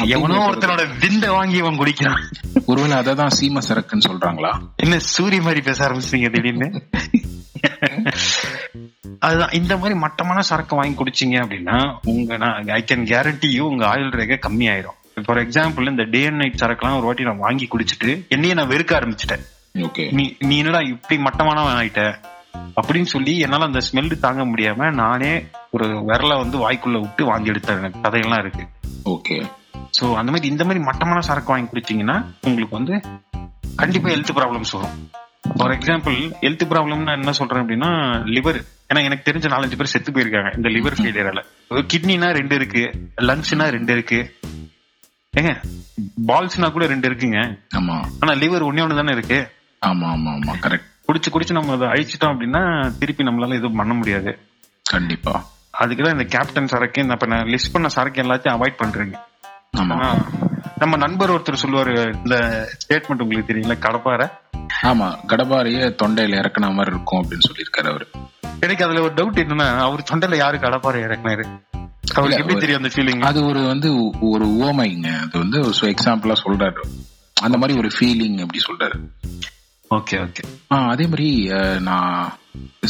[0.03, 2.23] எவனோ ஒருத்தனோட விந்த வாங்கி அவன் குடிக்கிறான்.
[2.67, 4.51] ஒருவேளை அதை தான் சீம சரக்குன்னு சொல்றாங்களா?
[4.77, 6.69] என்ன சூரிய மாதிரி பேச ஆரம்பிச்சீங்க திடீர்னு?
[9.19, 12.37] அதுதான் இந்த மாதிரி மட்டமான சரக்கு வாங்கி குடிச்சீங்க அப்படின்னா உங்க
[12.73, 16.61] ஐ கேன் கேரண்டி யூ உங்க ஆயுள் ரேகை கம்மி ஆயிரும் ஃபார் எக்ஸாம்பிள் இந்த டே அண்ட் நைட்
[16.63, 19.45] சரக்குலாம் ஒரு வாட்டி நான் வாங்கி குடிச்சிட்டு என்னையே நான் வெறுக்க ஆரம்பிச்சிட்டேன்.
[19.79, 20.13] ஓகே.
[20.13, 22.21] நீ நீ என்னடா இப்படி மட்டமானவன் ஆயிட்ட?
[22.81, 27.91] அப்படின்னு சொல்லி என்னால அந்த ஸ்மெல் தாங்க முடியாம நானே ஒரு விரல வந்து வாய்க்குள்ள விட்டு வாங்கி எடுத்த
[28.03, 28.65] கதையெல்லாம் இருக்கு.
[29.05, 29.47] ஓகே.
[29.97, 32.95] சோ அந்த மாதிரி இந்த மாதிரி மட்டமான சரக்கு வாங்கி குடிச்சீங்கன்னா உங்களுக்கு வந்து
[33.77, 34.97] கண்டிப்பா ஹெல்த் ப்ராப்ளம்ஸ் வரும்.
[35.57, 37.91] ஃபார் எக்ஸாம்பிள் ஹெல்த் ப்ராப்ளம்னா என்ன சொல்றேன் அப்படின்னா
[38.37, 38.59] லிவர்
[38.89, 41.41] ஏன்னா எனக்கு தெரிஞ்ச நாலஞ்சு பேர் செத்து போயிருக்காங்க இந்த லிவர் ஃபெயிலியரால
[41.93, 42.83] கிட்னினா ரெண்டு இருக்கு
[43.21, 44.21] லங்ஸ்னா ரெண்டு இருக்கு.
[45.35, 45.53] ஏங்க
[46.27, 47.39] பால்ஸ்னா கூட ரெண்டு இருக்குங்க.
[47.77, 47.97] ஆமா.
[48.21, 49.39] ஆனா லிவர் ஒன்னே ஒண்ணு தானே இருக்கு?
[49.87, 52.63] ஆமா ஆமா ஆமா கரெக்ட் குடிச்சு குடிச்சு நம்ம அதை அழிச்சிட்டோம் அப்படின்னா
[52.99, 54.39] திருப்பி நம்மளால எதுவும் பண்ண முடியாது.
[54.83, 55.45] கண்டிப்பா.
[55.81, 59.17] அதுக்குதான் இந்த கேப்டன் சரக்கு இந்த நான் லிஸ்ட் பண்ண சரக்கு எல்லாத்தையும் அவாய்ட் பண்றீங்க.
[59.75, 62.37] நம்ம நண்பர் ஒருத்தர் சொல்லுவாரு இந்த
[62.83, 64.27] ஸ்டேட்மெண்ட் உங்களுக்கு தெரியல கடப்பார?
[64.91, 68.07] ஆமா கடபாரிய தொண்டையில இறக்குன மாதிரி இருக்கும் அப்படின்னு சொல்லியிருக்காரு அவரு.
[68.65, 71.45] எனக்கு அதுல ஒரு டவுட் என்னன்னா அவர் தொண்டையில யாரு கடப்பார இறக்குனாரு?
[72.15, 73.91] அவருக்கு எப்படி தெரியும் அந்த ஃபீலிங் அது ஒரு வந்து
[74.33, 75.11] ஒரு உவமைங்க.
[75.25, 76.83] அது வந்து ஒரு எக்ஸாம்பிளா சொல்றாரு.
[77.47, 78.99] அந்த மாதிரி ஒரு ஃபீலிங் அப்படி சொல்றாரு.
[79.91, 80.45] Okay okay.
[80.73, 81.31] ஆ அதே மாதிரி
[81.89, 82.33] நான்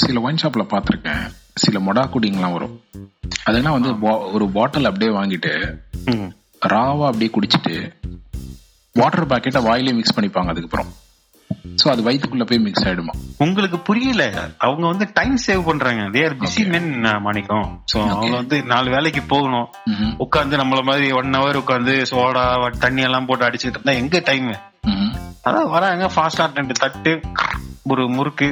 [0.02, 1.24] சில ஒயின் ஷாப்ல பாத்திருக்கேன்
[1.64, 2.76] சில மொடா குடிங்கெல்லாம் வரும்.
[3.48, 3.90] அதெல்லாம் வந்து
[4.36, 5.52] ஒரு பாட்டில் அப்படியே வாங்கிட்டு
[6.72, 7.74] ராவா அப்படியே குடிச்சிட்டு
[8.96, 10.90] வாட்டர் பாக்கெட்டை வாயிலே மிக்ஸ் பண்ணிப்பாங்க அதுக்கப்புறம்.
[11.80, 13.14] சோ அது வயித்துக்குள்ள போய் மிக்ஸ் ஆயிடுமா.
[13.44, 14.24] உங்களுக்கு புரியல.
[14.64, 16.02] அவங்க வந்து டைம் சேவ் பண்றாங்க.
[16.14, 16.90] They are busy men
[17.26, 17.66] Manickam.
[17.92, 19.68] So அவங்க வந்து நாலு வேலைக்கு போகணும்.
[20.24, 22.44] உட்காந்து நம்மள மாதிரி ஒன் ஹவர் உட்காந்து சோடா
[22.84, 24.50] தண்ணி எல்லாம் போட்டு அடிச்சுட்டு இருந்தா எங்க டைம்.
[25.48, 27.14] அதான் வராங்க ஃபாஸ்டா ரெண்டு தட்டு
[27.92, 28.48] ஒரு முறுக்கு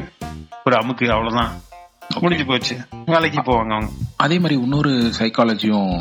[0.66, 1.52] ஒரு அமுக்கு அவ்வளவுதான்.
[2.20, 2.76] முடிஞ்சு போச்சு.
[3.06, 3.88] வேலைக்கு போவாங்க அவங்க.
[4.16, 5.92] அதே மாதிரி இன்னொரு சைக்காலஜியும்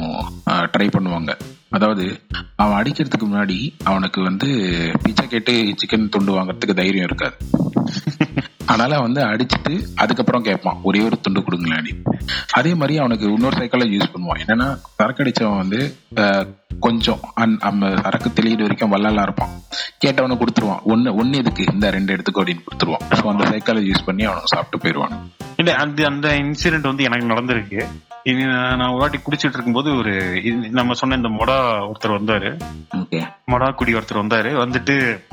[0.50, 1.38] ட்ரை பண்ணுவாங்க.
[1.70, 2.22] அதாவது
[2.56, 4.48] அவன் அடிக்கிறதுக்கு முன்னாடி அவனுக்கு வந்து
[5.04, 7.36] பிச்சை கேட்டு சிக்கன் துண்டு வாங்குறதுக்கு தைரியம் இருக்காது.
[8.66, 12.04] அதனால வந்து அடிச்சிட்டு அதுக்கப்புறம் கேட்பான் ஒரே ஒரு துண்டு கொடுங்களேன்
[12.52, 14.40] அதே மாதிரி அவனுக்கு இன்னொரு சைக்காலஜி யூஸ் பண்ணுவான்.
[14.46, 15.96] என்னன்னா சரக்கு அடிச்சவன் வந்து
[16.80, 19.50] கொஞ்சம் அன்- நம்ம சரக்கு தெளியிற வரைக்கும் வள்ளலா இருப்பான்.
[20.06, 20.82] கேட்டவன கொடுத்துருவான்.
[20.84, 21.66] ஒன்னு ஒன்னு எதுக்கு?
[21.74, 23.02] இந்த ரெண்டு எடுத்துக்கோ அப்படின்னு கொடுத்துருவான்.
[23.10, 25.30] ஸோ அந்த சைக்காலஜி யூஸ் பண்ணி அவனுக்கு சாப்பிட்டு போயிடுவான்.
[25.56, 27.88] இல்ல அந்த அந்த இன்சிடென்ட் வந்து எனக்கு நடந்திருக்கு.
[28.24, 30.42] இது நான் ஒரு வாட்டி குடிச்சிட்டு இருக்கும்போது ஒரு
[30.72, 32.60] நம்ம சொன்ன இந்த மொடா ஒருத்தர் வந்தாரு.
[32.96, 33.28] ஓகே.
[33.52, 34.52] மொடா குடி ஒருத்தர் வந்தாரு.
[34.52, 35.24] வந்துட்டு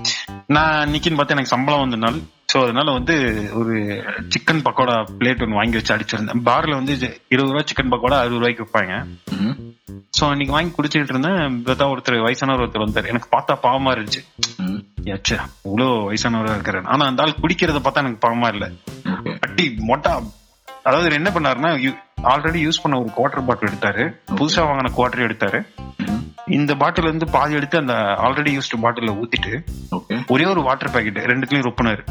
[0.47, 3.15] நான் இன்னைக்குன்னு பார்த்தா எனக்கு சம்பளம் வந்த நாள் சோ அதனால வந்து
[3.61, 3.75] ஒரு
[4.35, 6.43] சிக்கன் பக்கோடா பிளேட் ஒன்று வாங்கி வச்சு அடிச்சிருந்தேன்.
[6.49, 6.95] பார்ல வந்து
[7.33, 8.95] இருபது ரூபா சிக்கன் பக்கோடா அறுபது ரூபாய்க்கு விற்பாங்க
[10.19, 11.43] சோ அன்னைக்கு வாங்கி குடிச்சிட்டு இருந்தேன்.
[11.67, 13.11] பார்த்தா ஒருத்தர் வயசானவர் ஒருத்தர் வந்தார்.
[13.13, 14.23] எனக்கு பார்த்தா பாவமா இருந்துச்சு.
[15.15, 15.37] ஏச்சே
[15.67, 18.67] இவ்வளோ வயசானவரா இருக்கிறேன் ஆனா அந்த ஆள் குடிக்கிறத பார்த்தா எனக்கு பாவமா இல்ல.
[19.47, 20.15] அட்டி மொட்டா.
[20.89, 21.71] அதாவது என்ன பண்ணாருன்னா
[22.33, 24.05] ஆல்ரெடி யூஸ் பண்ண ஒரு குவார்டர் பாட்டில் எடுத்தாரு.
[24.39, 25.61] புதுசா வாங்கின குவார்டர் எடுத்தாரு.
[26.49, 29.65] இந்த பாட்டில் இருந்து பாதி எடுத்து அந்த ஆல்ரெடி யூஸ்டு பாட்டில ஊத்திட்டு
[30.29, 32.05] ஒரே ஒரு வாட்டர் பாக்கெட் ரெண்டுத்துலயும் ரொப்பினாரு.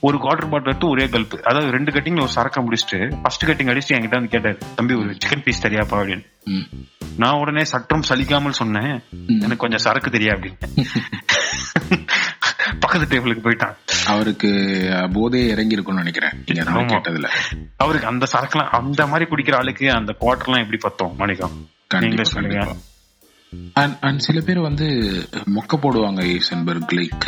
[0.00, 3.88] ஒரு குவார்டர் பாட்டில் எடுத்து ஒரே கல்ப்பு அதாவது ரெண்டு கட்டிங்ல ஒரு சரக்க முடிச்சுட்டு ஃபர்ஸ்ட் கட்டிங் அடிச்சுட்டு
[3.88, 6.22] என்கிட்ட வந்து கேட்டாரு தம்பி ஒரு சிக்கன் பீஸ் தெரியாப்பா அப்படின்னு.
[7.16, 10.56] நான் உடனே சற்றும் சலிக்காமல் சொன்னேன் எனக்கு கொஞ்சம் சரக்கு தெரியா அப்படின்னு.
[12.80, 13.74] பக்கத்து டேபிளுக்கு போயிட்டான்.
[14.06, 14.48] அவருக்கு
[15.16, 16.30] போதையே இறங்கி இருக்கும்னு நினைக்கிறேன்.
[16.88, 17.26] கேட்டதுல.
[17.76, 21.68] அவருக்கு அந்த சரக்குலாம் அந்த மாதிரி குடிக்கிற ஆளுக்கு அந்த குவார்டர்லாம் எப்படி பத்தோம் மணிக்கம்
[22.00, 22.56] நீங்களே சொல்லுங்க.
[23.72, 24.86] அண்ட் அண்ட் சில பேர் வந்து
[25.56, 27.26] மொக்க போடுவாங்க ஈசன்பர்க் லைக்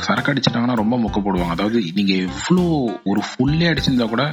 [0.00, 1.54] சரக்கு அடிச்சிட்டாங்கன்னா ரொம்ப மொக்க போடுவாங்க.
[1.56, 2.64] அதாவது நீங்க எவ்வளோ
[3.04, 4.24] ஒரு ஃபுல்லே அடிச்சிருந்தா கூட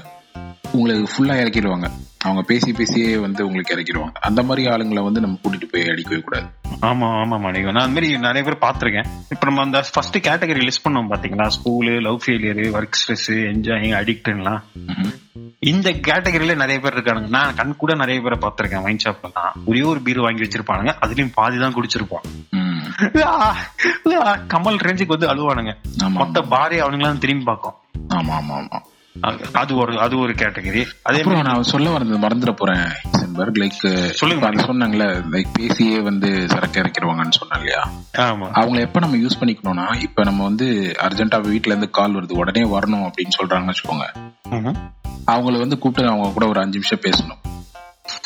[0.77, 1.87] உங்களுக்கு ஃபுல்லா இறக்கிடுவாங்க.
[2.25, 4.15] அவங்க பேசி பேசியே வந்து உங்களுக்கு இறக்கிடுவாங்க.
[4.27, 6.47] அந்த மாதிரி ஆளுங்களை வந்து நம்ம கூட்டிட்டு போய் அடிக்கவே கூடாது.
[6.89, 10.85] ஆமா ஆமா மணிகம் நான் அந்த மாதிரி நிறைய பேர் பாத்திருக்கேன் இப்ப நம்ம அந்த ஃபர்ஸ்ட் கேட்டகரி லிஸ்ட்
[10.85, 11.47] பண்ணோம் பாத்தீங்களா?
[11.57, 14.61] School love failure work stress enjoying அடிக்ட்லாம்.
[15.71, 17.29] இந்த கேட்டகரியில நிறைய பேர் இருக்கானுங்க.
[17.35, 20.93] நான் கண் கூட நிறைய பேரை பாத்திருக்கேன் வைன் ஷாப்லாம் ஒரே ஒரு பீர் வாங்கி வச்சிருப்பானுங்க.
[21.05, 22.25] அதுலயும் பாதி தான் குடிச்சிருப்பான்.
[24.53, 25.73] கமல் ரேஞ்சுக்கு வந்து அழுவானுங்க.
[26.19, 27.77] மொத்த பாரே அவனுங்களாம் திரும்பி பார்க்கும்.
[28.17, 28.79] ஆமா ஆமா ஆமா.
[29.21, 30.85] அது- ஒரு அது ஒரு கேட்டகரி.
[31.03, 34.47] அதே மாதிரி நான் சொல்ல வரது மறந்துட போறேன் லைக் சொல்லுங்க.
[34.47, 37.89] அது சொன்னாங்களே லைக் பேசியே வந்து சரக்கு இறக்கிடுவாங்கன்னு சொன்னேன் இல்லையா?
[38.17, 38.47] ஆமா.
[38.55, 43.11] அவங்கள எப்ப நம்ம யூஸ் பண்ணிக்கணும்னா இப்ப நம்ம வந்து அர்ஜென்ட்டா வீட்ல இருந்து கால் வருது உடனே வரணும்
[43.11, 44.05] அப்படின்னு சொல்றாங்கன்னு வச்சுக்கோங்க.
[45.27, 47.39] அவங்கள வந்து கூப்பிட்டு அவங்க கூட ஒரு அஞ்சு நிமிஷம் பேசணும்.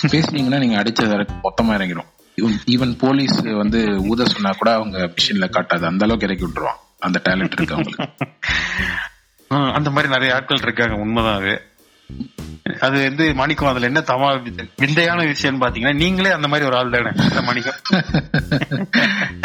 [0.08, 2.42] பேசுனீங்கன்னா நீங்க அடிச்ச சரக்கு மொத்தமா இறங்கிடும்.
[2.66, 5.86] ஈவன் போலீஸ் வந்து ஊத சொன்னா கூட அவங்க மிஷின்ல காட்டாது.
[5.86, 6.80] அந்த அளவுக்கு இறக்கி விட்டுருவான்.
[7.00, 8.08] அந்த டேலண்ட் இருக்கு அவங்களுக்கு.
[9.78, 11.54] அந்த மாதிரி நிறைய ஆட்கள் இருக்காங்க உண்மைதான் அது
[12.86, 14.30] அது வந்து மாணிக்கம் அதுல என்ன தவா
[14.84, 17.12] விந்தையான விஷயம்னு பாத்தீங்கன்னா நீங்களே அந்த மாதிரி ஒரு ஆள் தானே
[17.48, 17.80] மாணிக்கம்.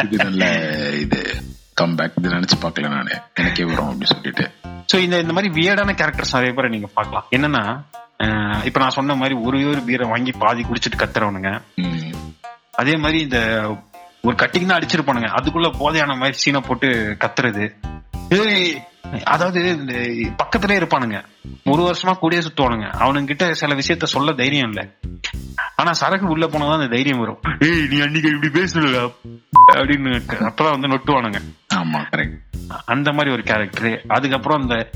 [0.05, 0.45] இது நல்ல
[1.05, 1.21] இது.
[1.81, 3.15] கம்பேக் இது நினைச்சு பார்க்கல நானு.
[3.41, 4.45] எனக்கே வரும் அப்படின்னு சொல்லிட்டு.
[4.93, 7.27] சோ இந்த இந்த மாதிரி வியர்டான கேரக்டர்ஸ் நிறைய பேரை நீங்க பார்க்கலாம்.
[7.37, 7.65] என்னன்னா
[8.69, 11.53] இப்ப நான் சொன்ன மாதிரி ஒரே ஒரு பீரை வாங்கி பாதி குடிச்சிட்டு கத்துறவனுங்க.
[12.83, 13.41] அதே மாதிரி இந்த
[14.27, 15.31] ஒரு கட்டிங் தான் அடிச்சிருப்பானுங்க.
[15.39, 16.91] அதுக்குள்ள போதையான மாதிரி சீனை போட்டு
[17.25, 17.67] கத்துறது.
[19.25, 19.95] அதாவது இந்த
[20.37, 21.19] பக்கத்திலே இருப்பானுங்க.
[21.65, 22.89] ஒரு வருஷமா கூடயே சுத்துவானுங்க.
[22.99, 24.83] அவனுங்க கிட்ட சில விஷயத்த சொல்ல தைரியம் இல்ல.
[25.77, 27.41] ஆனா சரக்கு உள்ள போனதான் அந்த தைரியம் வரும்.
[27.61, 29.11] ஏய் நீ அன்னைக்கு இப்படி பேசல
[29.75, 30.13] அப்படின்னு
[30.49, 31.41] அப்பதான் வந்து நொட்டுவானுங்க.
[31.75, 32.41] ஆமா கரெக்ட்
[32.85, 34.91] அந்த மாதிரி ஒரு கேரக்டர் அதுக்கப்புறம் அந்த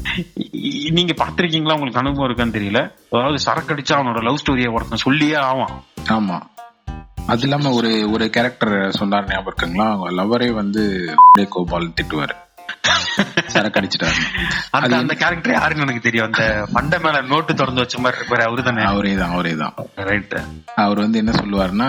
[0.90, 2.80] நீங்க பாத்திருக்கீங்களா உங்களுக்கு அனுபவம் இருக்கான்னு தெரியல.
[3.10, 5.84] அதாவது சரக்கு அடிச்சா அவனோட லவ் ஸ்டோரியை ஒருத்தன் சொல்லியே ஆவான்.
[6.04, 6.38] ஆமா.
[7.26, 9.86] அது இல்லாம ஒரு ஒரு கேரக்டர் சொன்னார் ஞாபகம் இருக்குங்களா?
[9.92, 11.14] அவங்க லவரே வந்து
[11.48, 12.36] கோபால் திட்டுவாரு.
[13.52, 14.18] சரக்கு அடிச்சிட்டாரு
[14.76, 16.26] அந்த அந்த கேரக்டர் யாருன்னு எனக்கு தெரியும்.
[16.28, 16.42] அந்த
[16.74, 18.82] பண்ட மேல நோட்டு திறந்து வச்ச மாதிரி இருப்பாரு அவரு தானே?
[18.90, 19.74] அவரே தான் அவரே தான்
[20.08, 20.34] ரைட்
[20.78, 21.88] அவர் வந்து என்ன சொல்லுவாருன்னா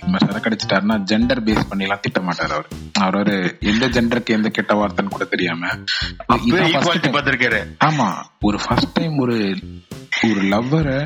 [0.00, 2.68] இவன் சரக்கு அடிச்சிட்டாருன்னா ஜெண்டர் பேஸ் பண்ணி எல்லாம் திட்ட மாட்டாரு அவர்.
[3.00, 3.34] அவர் ஒரு
[3.70, 5.72] எந்த ஜெண்டருக்கு எந்த கெட்ட வார்த்தைன்னு கூட தெரியாம.
[7.12, 8.08] பாத்திருக்காரு ஆமா.
[8.42, 9.38] ஒரு ஃபர்ஸ்ட் டைம் ஒரு
[10.26, 10.98] ஒரு லவ்வரை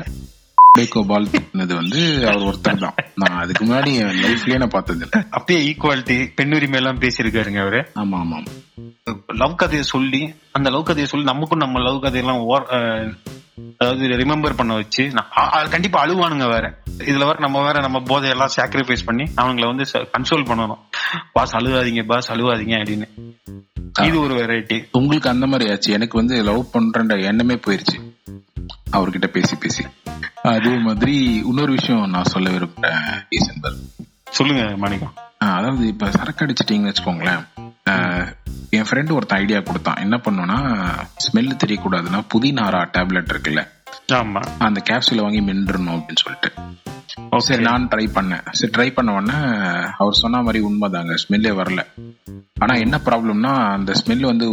[0.89, 2.97] கோபால் திட்டினது வந்து அவர் ஒருத்தர் தான்.
[3.21, 7.79] நான் அதுக்கு முன்னாடி என் லைஃப்லயே நான் பார்த்தது இல்லை அப்பயே ஈக்குவாலிட்டி பெண்ணுரிமை எல்லாம் பேசியிருக்காருங்க அவரு.
[7.95, 8.39] ஆமா ஆமா.
[9.27, 13.17] லவ் கதையை சொல்லி அந்த லவ் கதையை சொல்லி நமக்கும் நம்ம லவ் கதையெல்லாம் ஓர்-
[13.77, 15.11] அதாவது ரிமெம்பர் பண்ண வச்சு
[15.69, 16.77] கண்டிப்பா அழுவானுங்க வேற.
[16.97, 20.79] இதுல வேற நம்ம வேற நம்ம போதையெல்லாம் சாக்ரிஃபைஸ் பண்ணி அவங்கள வந்து கன்சோல் பண்ணணும்.
[21.33, 23.09] பாஸ் அழுவாதீங்க பாஸ் அழுவாதீங்க அப்படின்னு.
[24.01, 25.93] இது ஒரு வெரைட்டி உங்களுக்கு அந்த மாதிரி ஆச்சு.
[25.93, 28.13] எனக்கு வந்து லவ் பண்றன்ற எண்ணமே போயிருச்சு.
[28.91, 29.83] அவர்கிட்ட பேசி பேசி.
[30.43, 33.25] அதே மாதிரி இன்னொரு விஷயம் நான் சொல்ல விரும்புறேன்
[34.29, 37.66] சொல்லுங்க மாணிக்கம் அதாவது இப்ப சரக்கு அடிச்சிட்டீங்கன்னு வச்சுக்கோங்களேன்.
[38.77, 40.01] என் ஃப்ரெண்டு ஒருத்தன் ஐடியா கொடுத்தான்.
[40.05, 40.57] என்ன பண்ணுனா
[41.25, 43.63] ஸ்மெல் தெரியக்கூடாதுன்னா புதினாரா டேப்லெட் இருக்குல்ல
[44.65, 46.49] அந்த கேப்சூல வாங்கி மென்றணும் அப்படின்னு சொல்லிட்டு.
[47.47, 48.45] சரி நான் ட்ரை பண்ணேன்.
[48.57, 49.37] சரி ட்ரை பண்ண உடனே
[50.01, 51.81] அவர் சொன்ன மாதிரி உண்மைதாங்க ஸ்மெல்லே வரல.
[52.63, 54.47] ஆனா என்ன ப்ராப்ளம்னா அந்த ஸ்மெல் வந்து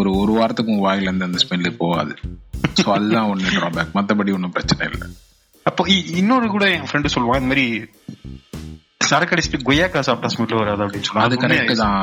[0.00, 2.14] ஒரு ஒரு வாரத்துக்கு உங்க வாயில இருந்து அந்த ஸ்மெல்லு போகாது.
[2.82, 5.08] ஸோ அதுதான் ஒண்ணு ட்ராபேக் மத்தபடி ஒன்றும் பிரச்சனை இல்லை.
[5.68, 5.82] அப்போ
[6.20, 7.66] இன்னொரு கூட என் ஃப்ரெண்டு சொல்லுவான் இந்த மாதிரி
[9.08, 11.98] சரக்கு அடிச்சுட்டு கொய்யாக்கா சாப்பிட்டா ஸ்மெல் வராது அப்படின்னு சொல்லுவாங்க அது கரெக்ட் தான்.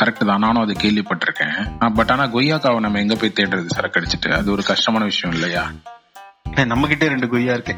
[0.00, 0.42] கரெக்ட் தான்.
[0.44, 1.56] நானும் அதை கேள்விப்பட்டிருக்கேன்.
[1.98, 5.64] பட் ஆனா கொய்யாக்காவை நம்ம எங்க போய் தேடுறது சரக்கு அடிச்சிட்டு அது ஒரு கஷ்டமான விஷயம் இல்லையா?
[6.72, 7.74] நம்ம கிட்டே ரெண்டு கொய்யா இருக்கு.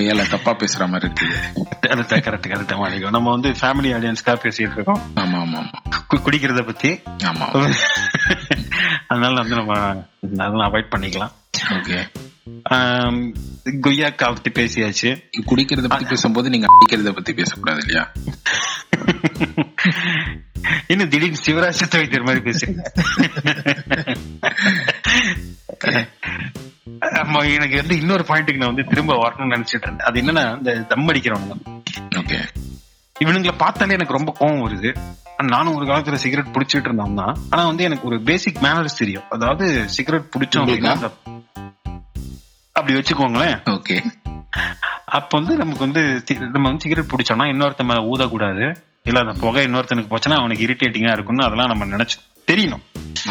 [0.00, 1.36] வேலை தப்பா பேசுற மாதிரி இருக்குது.
[1.84, 5.00] கரெக்ட் கரெக்ட் கரெக்ட் மாணிக்கம் நம்ம வந்து ஃபேமிலி ஆடியன்ஸ்க்காக பேசிட்டு இருக்கோம்.
[5.22, 5.80] ஆமா ஆமா ஆமா.
[6.26, 6.90] குடிக்கிறத பத்தி.
[7.30, 7.46] ஆமா
[9.10, 9.72] அதனால வந்து நம்ம
[10.44, 11.34] அதெல்லாம் அவாய்ட் பண்ணிக்கலாம்.
[11.76, 11.98] ஓகே
[13.84, 15.22] கொய்யாக்கா பத்தி பேசியாச்சு.
[15.46, 18.12] குடிக்கிறத பத்தி பேசும்போது நீங்க அடிக்கிறத பத்தி பேசக்கூடாது இல்லையா?
[20.88, 22.82] இன்னும் திடீர்னு சிவராஜ் சித்த வைத்தியர் மாதிரி பேசுறீங்க
[27.20, 30.00] ஆமா எனக்கு வந்து இன்னொரு பாயிண்ட்டுக்கு நான் வந்து திரும்ப வரணும்னு நினைச்சிட்டு இருந்தேன்.
[30.00, 31.54] அது என்னன்னா இந்த தம் அடிக்கிறவங்க.
[32.16, 32.48] ஓகே.
[33.16, 34.96] இவனுங்களை பார்த்தாலே எனக்கு ரொம்ப கோவம் வருது.
[35.44, 37.36] நானும் ஒரு காலத்துல சிகரெட் புடிச்சிட்டு இருந்தோம் தான்.
[37.50, 39.24] ஆனா வந்து எனக்கு ஒரு பேசிக் மேனர்ஸ் தெரியும்.
[39.28, 41.10] அதாவது சிகரெட் புடிச்சோம் அப்படின்னா
[42.76, 43.56] அப்படி வச்சுக்கோங்களேன்.
[43.70, 43.96] ஓகே.
[45.04, 46.02] அப்ப வந்து நமக்கு வந்து
[46.52, 48.64] நம்ம வந்து சிகரெட் பிடிச்சோம்னா இன்னொருத்த மேல ஊதக்கூடாது.
[49.04, 52.16] இல்ல அந்த புகை இன்னொருத்தனுக்கு போச்சுன்னா அவனுக்கு இரிட்டேட்டிங்கா இருக்கும்னு அதெல்லாம் நம்ம நினைச்சு
[52.48, 52.82] தெரியணும்.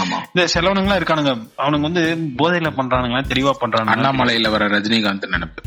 [0.01, 0.17] ஆமா.
[0.33, 1.33] இந்த செலவனுங்களா இருக்கானுங்க.
[1.57, 2.01] அவனுங்க வந்து
[2.37, 5.61] போதையில பண்றானுங்களா தெளிவா பண்றானுங்க அண்ணாமலையில வர ரஜினிகாந்த் நினைப்பு.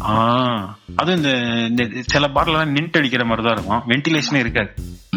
[0.96, 1.30] அதுவும் இந்த
[1.68, 3.82] இந்த சில பாட்டில எல்லாம் நின்ட்டு அடிக்கிற மாதிரி தான் இருக்கும்.
[3.88, 4.70] வென்டிலேஷனே இருக்காது.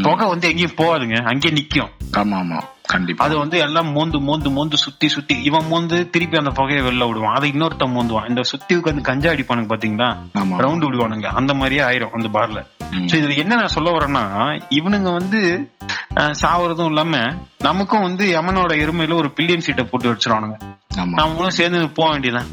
[0.03, 1.17] புகை வந்து எங்கேயும் போகாதுங்க.
[1.23, 1.91] அங்கேயே நிக்கும்.
[2.13, 2.59] ஆமா ஆமா.
[2.93, 3.25] கண்டிப்பா.
[3.25, 5.35] அது வந்து எல்லாம் மோந்து மோந்து மோந்து சுத்தி சுத்தி.
[5.49, 7.35] இவன் மோந்து திருப்பி அந்த புகையை வெளில விடுவான்.
[7.37, 8.29] அதை இன்னொருத்தன் மோந்துவான்.
[8.31, 10.09] இந்த சுத்தி உட்காந்து கஞ்சா அடிப்பானுங்க பாத்தீங்களா?
[10.63, 11.29] ரவுண்ட் விடுவானுங்க.
[11.41, 12.61] அந்த மாதிரியே ஆயிரும் அந்த பார்ல.
[13.09, 14.23] சோ இதுல என்ன நான் சொல்ல வரேன்னா
[14.79, 15.41] இவனுங்க வந்து
[16.41, 17.19] சாவறதும் இல்லாம
[17.67, 20.57] நமக்கும் வந்து யமனோட எருமையில ஒரு பில்லியன் சீட்டை போட்டு வச்சிருவானுங்க.
[21.19, 22.49] நம்மளும் சேர்ந்து போக வேண்டியதான்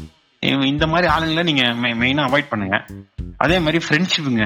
[0.71, 1.63] இந்த மாதிரி ஆளுங்களை நீங்க
[2.01, 2.77] மெயினா அவாய்ட் பண்ணுங்க.
[3.43, 4.45] அதே மாதிரி ஃப்ரெண்ட்ஷிப்புங்க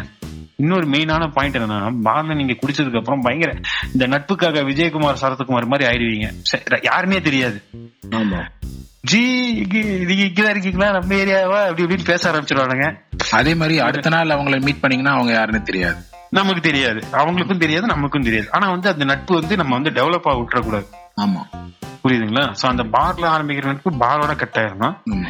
[0.55, 3.59] இன்னொரு மெயினான பாயிண்ட் என்னன்னா பார்ல நீங்க குடிச்சதுக்கு அப்புறம் பயங்கர
[3.93, 6.29] இந்த நட்புக்காக விஜயகுமார் சரத்குமார் மாதிரி ஆயிடுவீங்க.
[6.83, 7.61] யாருமே தெரியாது.
[9.01, 9.21] ஜி
[9.67, 10.91] இங்கதான் இருக்கீங்களா?
[10.91, 11.61] நம்ம ஏரியாவா?
[11.61, 12.99] அப்படி இப்படின்னு பேச ஆரம்பிச்சிருவானுங்க.
[13.31, 15.95] அதே மாதிரி அடுத்த நாள் அவங்கள மீட் பண்ணீங்கன்னா அவங்க யாருன்னு தெரியாது.
[16.29, 17.01] நமக்கு தெரியாது.
[17.11, 18.47] அவங்களுக்கும் தெரியாது நமக்கும் தெரியாது.
[18.51, 20.85] ஆனா வந்து அந்த நட்பு வந்து நம்ம வந்து டெவலப் ஆக விட்டுறக்கூடாது.
[21.21, 21.41] ஆமா.
[22.03, 22.53] புரியுதுங்களா?
[22.61, 25.27] சோ அந்த பார்ல ஆரம்பிக்கிற நட்பு பாரோட கட் ஆயிரணும் ஆமா.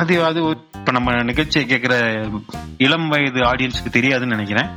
[0.00, 0.40] அது அது
[0.78, 1.94] இப்ப நம்ம நிகழ்ச்சியை கேட்கிற
[2.86, 4.68] இளம் வயது ஆடியன்ஸ்க்கு தெரியாதுன்னு நினைக்கிறேன்.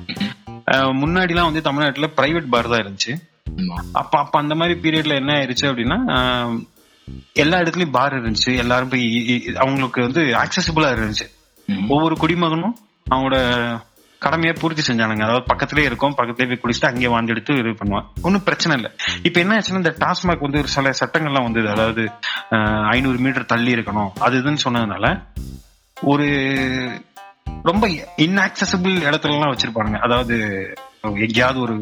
[1.01, 3.13] முன்னாடி எல்லாம் வந்து தமிழ்நாட்டுல பிரைவேட் பார் தான் இருந்துச்சு.
[4.01, 5.97] அப்ப அப்ப அந்த மாதிரி பீரியட்ல என்ன ஆயிருச்சு அப்படின்னா
[7.43, 8.51] எல்லா இடத்துலயும் பார் இருந்துச்சு.
[8.63, 9.06] எல்லாரும் போய்
[9.63, 11.27] அவங்களுக்கு வந்து ஆக்சசிபிளா இருந்துச்சு.
[11.93, 12.75] ஒவ்வொரு குடிமகனும்
[13.12, 13.38] அவங்களோட
[14.25, 15.23] கடமையை பூர்த்தி செஞ்சானுங்க.
[15.27, 18.08] அதாவது பக்கத்துலயே இருக்கும் பக்கத்துலயே போய் குடிச்சிட்டு அங்கேயே வாந்தி எடுத்து இது பண்ணுவான்.
[18.27, 18.91] ஒன்னும் பிரச்சனை இல்லை.
[19.27, 21.69] இப்ப என்ன ஆச்சுன்னா இந்த டாஸ்மாக் வந்து ஒரு சில சட்டங்கள்லாம் வந்தது.
[21.75, 22.03] அதாவது
[22.95, 24.12] ஐநூறு மீட்டர் தள்ளி இருக்கணும்.
[24.27, 25.06] அது இதுன்னு சொன்னதுனால
[25.97, 26.27] ஒரு
[27.69, 27.86] ரொம்ப
[28.25, 29.99] இன்ஆக்சசிபிள் இடத்துல எல்லாம் வச்சிருப்பானுங்க.
[30.08, 30.36] அதாவது
[31.25, 31.77] எங்கேயாவது ஒரு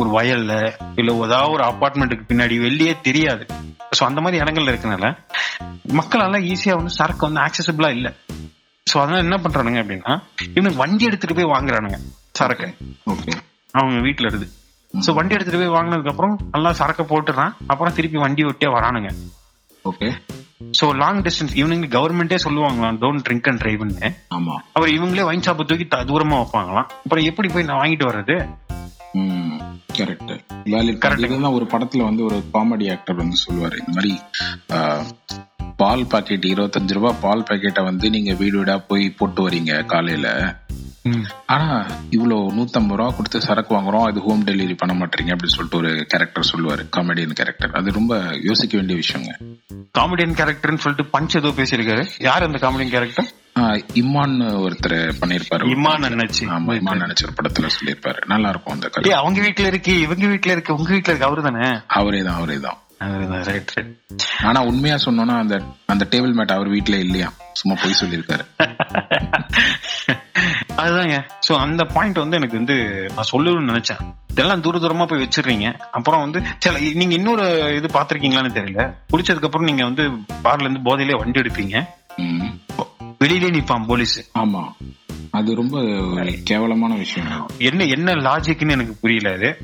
[0.00, 0.52] ஒரு வயல்ல
[1.00, 3.44] இல்ல ஏதாவது ஒரு அபார்ட்மெண்ட்டுக்கு பின்னாடி வெளியே தெரியாது.
[3.98, 5.06] சோ அந்த மாதிரி இடங்கள்ல இருக்கனால
[5.98, 8.08] மக்களால ஈஸியா வந்து சரக்கு வந்து ஆக்சசபிளா இல்ல.
[8.90, 10.14] சோ அதனால என்ன பண்றானுங்க அப்படின்னா
[10.56, 11.98] இவனுக்கு வண்டி எடுத்துட்டு போய் வாங்குறானுங்க
[12.38, 12.68] சரக்கு.
[13.14, 13.32] ஓகே.
[13.74, 14.48] அவங்க வீட்டுல இருந்து.
[14.94, 19.10] சோ வண்டி எடுத்துட்டு போய் வாங்கினதுக்கு அப்புறம் நல்லா சரக்கு போட்டுறான் அப்புறம் திருப்பி வண்டி விட்டே வரானுங்க.
[19.84, 20.08] ஓகே.
[20.78, 24.54] சோ லாங் டிஸ்டன்ஸ் இவனுங்க கவர்மெண்டே சொல்லுவாங்களாம் டோன்ட் ட்ரிங்க் அண்ட் டிரைவ்னு ஆமா.
[24.74, 26.88] அப்புறம் இவங்களே வைன் ஷாப்பை தூக்கி தூரமா வைப்பாங்களாம்.
[27.04, 28.36] அப்புறம் எப்படி போய் நான் வாங்கிட்டு வர்றது?
[29.98, 30.34] Correct
[30.72, 31.06] valid.
[31.24, 33.78] இதுதான் ஒரு படத்துல வந்து ஒரு காமெடி ஆக்டர் வந்து சொல்லுவாரு.
[33.80, 34.12] இந்த மாதிரி
[35.80, 40.28] பால் பாக்கெட் இருபத்தஞ்சு ரூபாய் பால் பாக்கெட்டை வந்து நீங்க வீடு வீடா போய் போட்டு வரீங்க காலையில.
[41.54, 41.68] ஆனா
[42.16, 46.50] இவ்வளவு நூத்தம்பது ரூபா கொடுத்து சரக்கு வாங்குறோம் அது ஹோம் டெலிவரி பண்ண மாட்டீங்க அப்படின்னு சொல்லிட்டு ஒரு கேரக்டர்
[46.50, 48.14] சொல்லுவாரு காமெடியன் கேரக்டர் அது ரொம்ப
[48.48, 49.30] யோசிக்க வேண்டிய விஷயங்க.
[49.94, 52.04] காமெடியன் கேரக்டர்னு சொல்லிட்டு பஞ்ச் ஏதோ பேசியிருக்காரு.
[52.28, 53.30] யார் அந்த காமெடியன் கேரக்டர்
[54.00, 58.20] இம்மான் ஒருத்தர் பண்ணிருப்பாரு இமான் நினைச்சு ஆமா இம்மான் நினைச்ச படத்துல சொல்லியிருப்பாரு.
[58.34, 59.12] நல்லா இருக்கும் அந்த கதை.
[59.22, 61.28] அவங்க வீட்டுல இருக்கு இவங்க வீட்டுல இருக்கு உங்க வீட்டுல இருக்கு.
[61.30, 61.66] அவரு தானே
[61.98, 62.78] அவரே தான் அவரே தான்.
[63.00, 63.96] ரைட் ரைட்
[64.42, 67.32] ஆனா உண்மையா சொன்னோம்னா அந்த அந்த டேபிள் மேட் அவர் வீட்ல இல்லையா?
[67.52, 68.44] சும்மா போய் சொல்லியிருக்காரு.
[70.76, 71.16] அதுதாங்க.
[71.48, 72.76] சோ அந்த பாயிண்ட் வந்து எனக்கு வந்து
[73.14, 74.14] நான் சொல்லணும்னு நினைச்சேன்.
[74.30, 75.78] இதெல்லாம் தூர தூரமா போய் வச்சிடுறீங்க.
[75.90, 78.94] அப்புறம் வந்து சில நீங்க இன்னொரு இது பாத்திருக்கீங்களான்னு தெரியல.
[79.12, 80.02] குடிச்சதுக்கு அப்புறம் நீங்க வந்து
[80.44, 81.86] பார்ல இருந்து போதையிலே வண்டி எடுப்பீங்க.
[83.18, 84.30] வெளியிலே நிப்பான் போலீஸ்.
[84.38, 84.62] ஆமா.
[85.30, 85.80] அது ரொம்ப
[86.44, 89.56] கேவலமான விஷயம் என்ன என்ன லாஜிக்னு எனக்கு புரியல அது.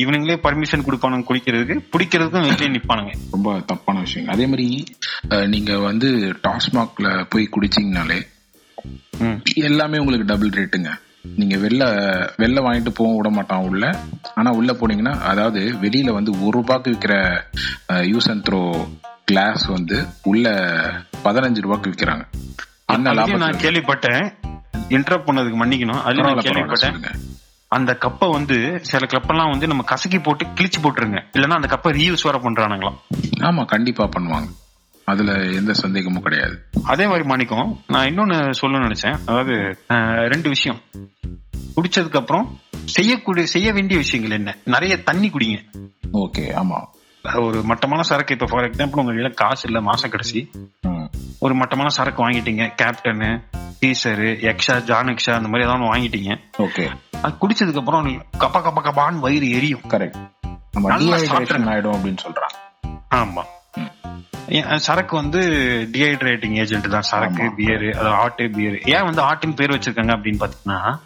[0.00, 3.12] இவனுங்களே பர்மிஷன் கொடுப்பானுங்க குடிக்கிறதுக்கு பிடிக்கிறதுக்கும் வெளியே நிப்பானுங்க.
[3.34, 4.68] ரொம்ப தப்பான விஷயம் அதே மாதிரி
[5.54, 6.08] நீங்க வந்து
[6.46, 8.18] டாஸ்மாக்ல போய் குடிச்சீங்கனாலே.
[9.70, 10.92] எல்லாமே உங்களுக்கு டபுள் ரேட்டுங்க
[11.40, 11.82] நீங்க வெளில
[12.40, 13.84] வெளில வாங்கிட்டு போக விட மாட்டான் உள்ள.
[14.38, 17.14] ஆனா உள்ள போனீங்கன்னா அதாவது வெளியில வந்து ஒரு ரூபாய்க்கு விற்கிற
[18.12, 18.62] யூஸ் அண்ட் த்ரோ
[19.30, 19.98] கிளாஸ் வந்து
[20.32, 20.48] உள்ள
[21.26, 22.24] பதினஞ்சு ரூபாய்க்கு விற்கிறாங்க
[23.44, 24.24] நான் கேள்விப்பட்டேன்.
[24.96, 26.02] இன்டரப்ட் பண்ணதுக்கு மன்னிக்கணும்.
[26.08, 26.98] அதுல நான் கேள்விப்பட்டேன்.
[27.68, 31.18] அந்த கப்பை வந்து சில கப்பெல்லாம் வந்து நம்ம கசக்கி போட்டு கிழிச்சு போட்டுருங்க.
[31.32, 32.98] இல்லைன்னா அந்த கப்பை ரீயூஸ் வர பண்றானுங்களாம்.
[33.40, 34.48] ஆமா கண்டிப்பா பண்ணுவாங்க.
[35.04, 36.58] அதுல எந்த சந்தேகமும் கிடையாது.
[36.84, 39.18] அதே மாதிரி மாணிக்கம் நான் இன்னொன்னு சொல்லணும்னு நினைச்சேன்.
[39.26, 39.78] அதாவது
[40.28, 40.80] ரெண்டு விஷயம்.
[41.76, 44.56] குடிச்சதுக்கு அப்புறம் செய்யக்கூடிய செய்ய வேண்டிய விஷயங்கள் என்ன?
[44.64, 45.58] நிறைய தண்ணி குடிங்க.
[46.12, 46.78] ஓகே ஆமா.
[47.38, 48.34] ஒரு மட்டமான சரக்கு.
[48.34, 50.50] இப்ப ஃபார் எக்ஸாம்பிள் உங்க கையில காசு இல்ல மாசம் கடைசி.
[51.44, 52.74] ஒரு மட்டமான சரக்கு வாங்கிட்டீங்க.
[52.74, 53.42] கேப்டன்
[53.80, 56.38] சீசரு எக்ஷா ஜான் எக்ஷா அந்த மாதிரி ஏதாவது வாங்கிட்டீங்க.
[56.58, 56.90] ஓகே.
[57.22, 58.06] அது குடிச்சதுக்கு அப்புறம்
[58.38, 59.80] கப்ப கப்ப கப்பான்னு வயிறு எரியும்.
[59.88, 60.30] கரெக்ட்.
[61.68, 62.56] ஆயிடும் அப்படின்னு சொல்றாங்க.
[63.14, 64.74] ஆமா.
[64.76, 65.40] சரக்கு வந்து
[65.92, 67.00] டிஹைட்ரேட்டிங் ஏஜென்ட் தான்.
[67.00, 67.52] சரக்கு.
[67.56, 70.98] பியர் அது ஆட்டு பியர் ஏன் வந்து ஆட்டுன்னு பேர் வச்சிருக்காங்க அப்படின்னு பாத்தீங்கன்னா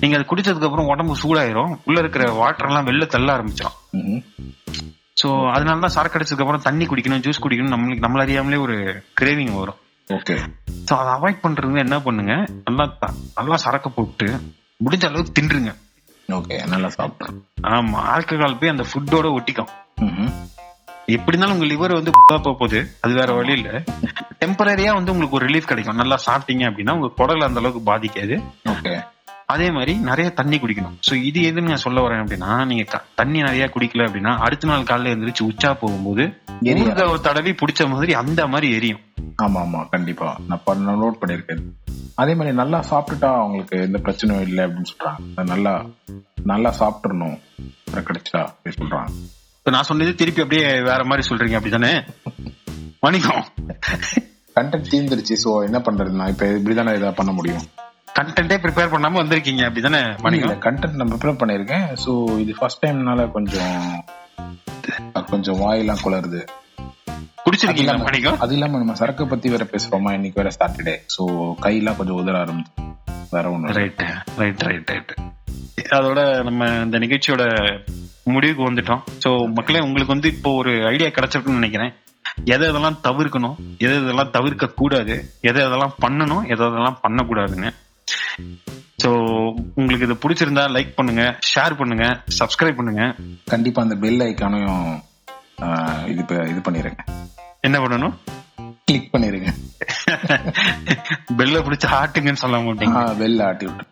[0.00, 1.76] நீங்க அது குடிச்சதுக்கு அப்புறம் உடம்பு சூடாயிரும்.
[1.84, 4.24] உள்ள இருக்கிற வாட்டர் எல்லாம் வெளில தள்ள ஆரம்பிச்சிடும்.
[5.20, 8.76] சோ அதனால தான் சரக்கு அடிச்சதுக்கு அப்புறம் தண்ணி குடிக்கணும் ஜூஸ் குடிக்கணும் நம்மளுக்கு நம்மள அறியாமலே ஒரு
[9.20, 9.78] கிரேவிங் வரும்.
[10.16, 10.34] ஓகே
[10.88, 12.34] சோ அதை அவாய்ட் பண்றது என்ன பண்ணுங்க?
[12.66, 12.84] நல்லா
[13.38, 14.28] நல்லா சரக்கு போட்டு
[14.84, 15.72] முடிஞ்ச அளவுக்கு தின்றுங்க.
[16.28, 17.40] ஓகே நல்லா சாப்பிட்றேன்
[17.76, 19.72] ஆமா ஆல்கஹால் போய் அந்த ஃபுட்டோட ஒட்டிக்கும்.
[21.16, 22.80] எப்படி இருந்தாலும் உங்க லிவர் வந்து போக போகுது.
[23.04, 23.68] அது வேற வழி இல்ல.
[24.42, 26.00] டெம்பரரியா வந்து உங்களுக்கு ஒரு ரிலீஃப் கிடைக்கும்.
[26.02, 28.36] நல்லா சாப்பிட்டீங்க அப்படின்னா உங்க குடல் அந்த அளவுக்கு பாதிக்காது.
[28.72, 28.92] ஓகே
[29.52, 30.96] அதே மாதிரி நிறைய தண்ணி குடிக்கணும்.
[31.06, 32.84] சோ இது எதுன்னு நான் சொல்ல வரேன் அப்படின்னா நீங்க
[33.20, 36.24] தண்ணி நிறைய குடிக்கல அப்படின்னா அடுத்த நாள் காலையில எழுந்திரிச்சு உச்சா போகும்போது
[36.70, 36.82] எரியாது.
[36.82, 39.00] ஊறுகாய் ஒரு தடவி பிடிச்ச மாதிரி அந்த மாதிரி எரியும்.
[39.44, 40.28] ஆமா ஆமா கண்டிப்பா.
[40.50, 41.62] நான் பண்ண நோட் பண்ணிருக்கேன்
[42.22, 45.46] அதே மாதிரி நல்லா சாப்பிட்டுட்டா அவங்களுக்கு எந்த பிரச்சனையும் இல்லை அப்படின்னு சொல்றாங்க.
[45.52, 45.74] நல்லா
[46.52, 47.38] நல்லா சாப்பிட்டுறணும்.
[47.86, 49.10] அப்புறம் கிடைச்சா அப்படி சொல்றாங்க.
[49.60, 51.94] இப்ப நான் சொன்னது திருப்பி அப்படியே வேற மாதிரி சொல்றீங்க அப்படிதானே
[53.06, 53.44] வணிகம்.
[54.56, 55.34] கண்டென்ட் தீர்ந்துருச்சு.
[55.46, 57.66] சோ என்ன பண்றது நான் இப்ப இப்படிதானே ஏதாவது பண்ண முடியும்?
[58.18, 59.62] கண்டென்ட்டே ப்ரிப்பேர் பண்ணாம வந்திருக்கீங்க.
[59.68, 63.76] அப்படிதானே வணிகம் கண்டென்ட் நான் ப்ரிப்பேர் பண்ணிருக்கேன் சோ இது ஃபர்ஸ்ட் டைம்னால கொஞ்சம்
[65.32, 66.40] கொஞ்சம் வாயெல்லாம் குளருது.
[67.44, 70.10] குடிச்சிருக்கீங்களா அது இல்லாம நம்ம சரக்கு பத்தி வேற பேசுறோமா?
[70.18, 71.22] இன்னைக்கு வேற சாட்டர்டே சோ
[71.64, 72.84] கையெல்லாம் கொஞ்சம் உதற ஆரம்பிச்சு
[73.36, 74.02] வேற ஒண்ணு ரைட்
[74.42, 75.14] ரைட் ரைட் ரைட்
[75.98, 77.42] அதோட நம்ம இந்த நிகழ்ச்சியோட
[78.34, 79.02] முடிவுக்கு வந்துட்டோம்.
[79.24, 81.92] சோ மக்களே உங்களுக்கு வந்து இப்போ ஒரு ஐடியா கிடைச்சிருக்குன்னு நினைக்கிறேன்.
[82.54, 83.58] எதை எதெல்லாம் தவிர்க்கணும்?
[83.84, 85.14] எதை எதெல்லாம் தவிர்க்க கூடாது
[85.50, 86.42] எதை எதெல்லாம் பண்ணணும்?
[86.52, 87.70] எதை எதெல்லாம் பண்ணக்கூடாதுன்னு.
[89.02, 89.10] சோ
[89.76, 92.04] உங்களுக்கு இது பிடிச்சிருந்தா லைக் பண்ணுங்க ஷேர் பண்ணுங்க
[92.38, 93.02] சப்ஸ்கிரைப் பண்ணுங்க.
[93.44, 94.86] கண்டிப்பா அந்த பெல் ஐக்கானையும்
[96.08, 97.00] இது இது பண்ணிருங்க.
[97.62, 98.16] என்ன பண்ணணும்?
[98.84, 99.48] கிளிக் பண்ணிருங்க.
[101.38, 103.86] பெல்ல பிடிச்ச ஆட்டுங்கன்னு சொல்ல மாட்டீங்க பெல் ஆட்டி விட்டு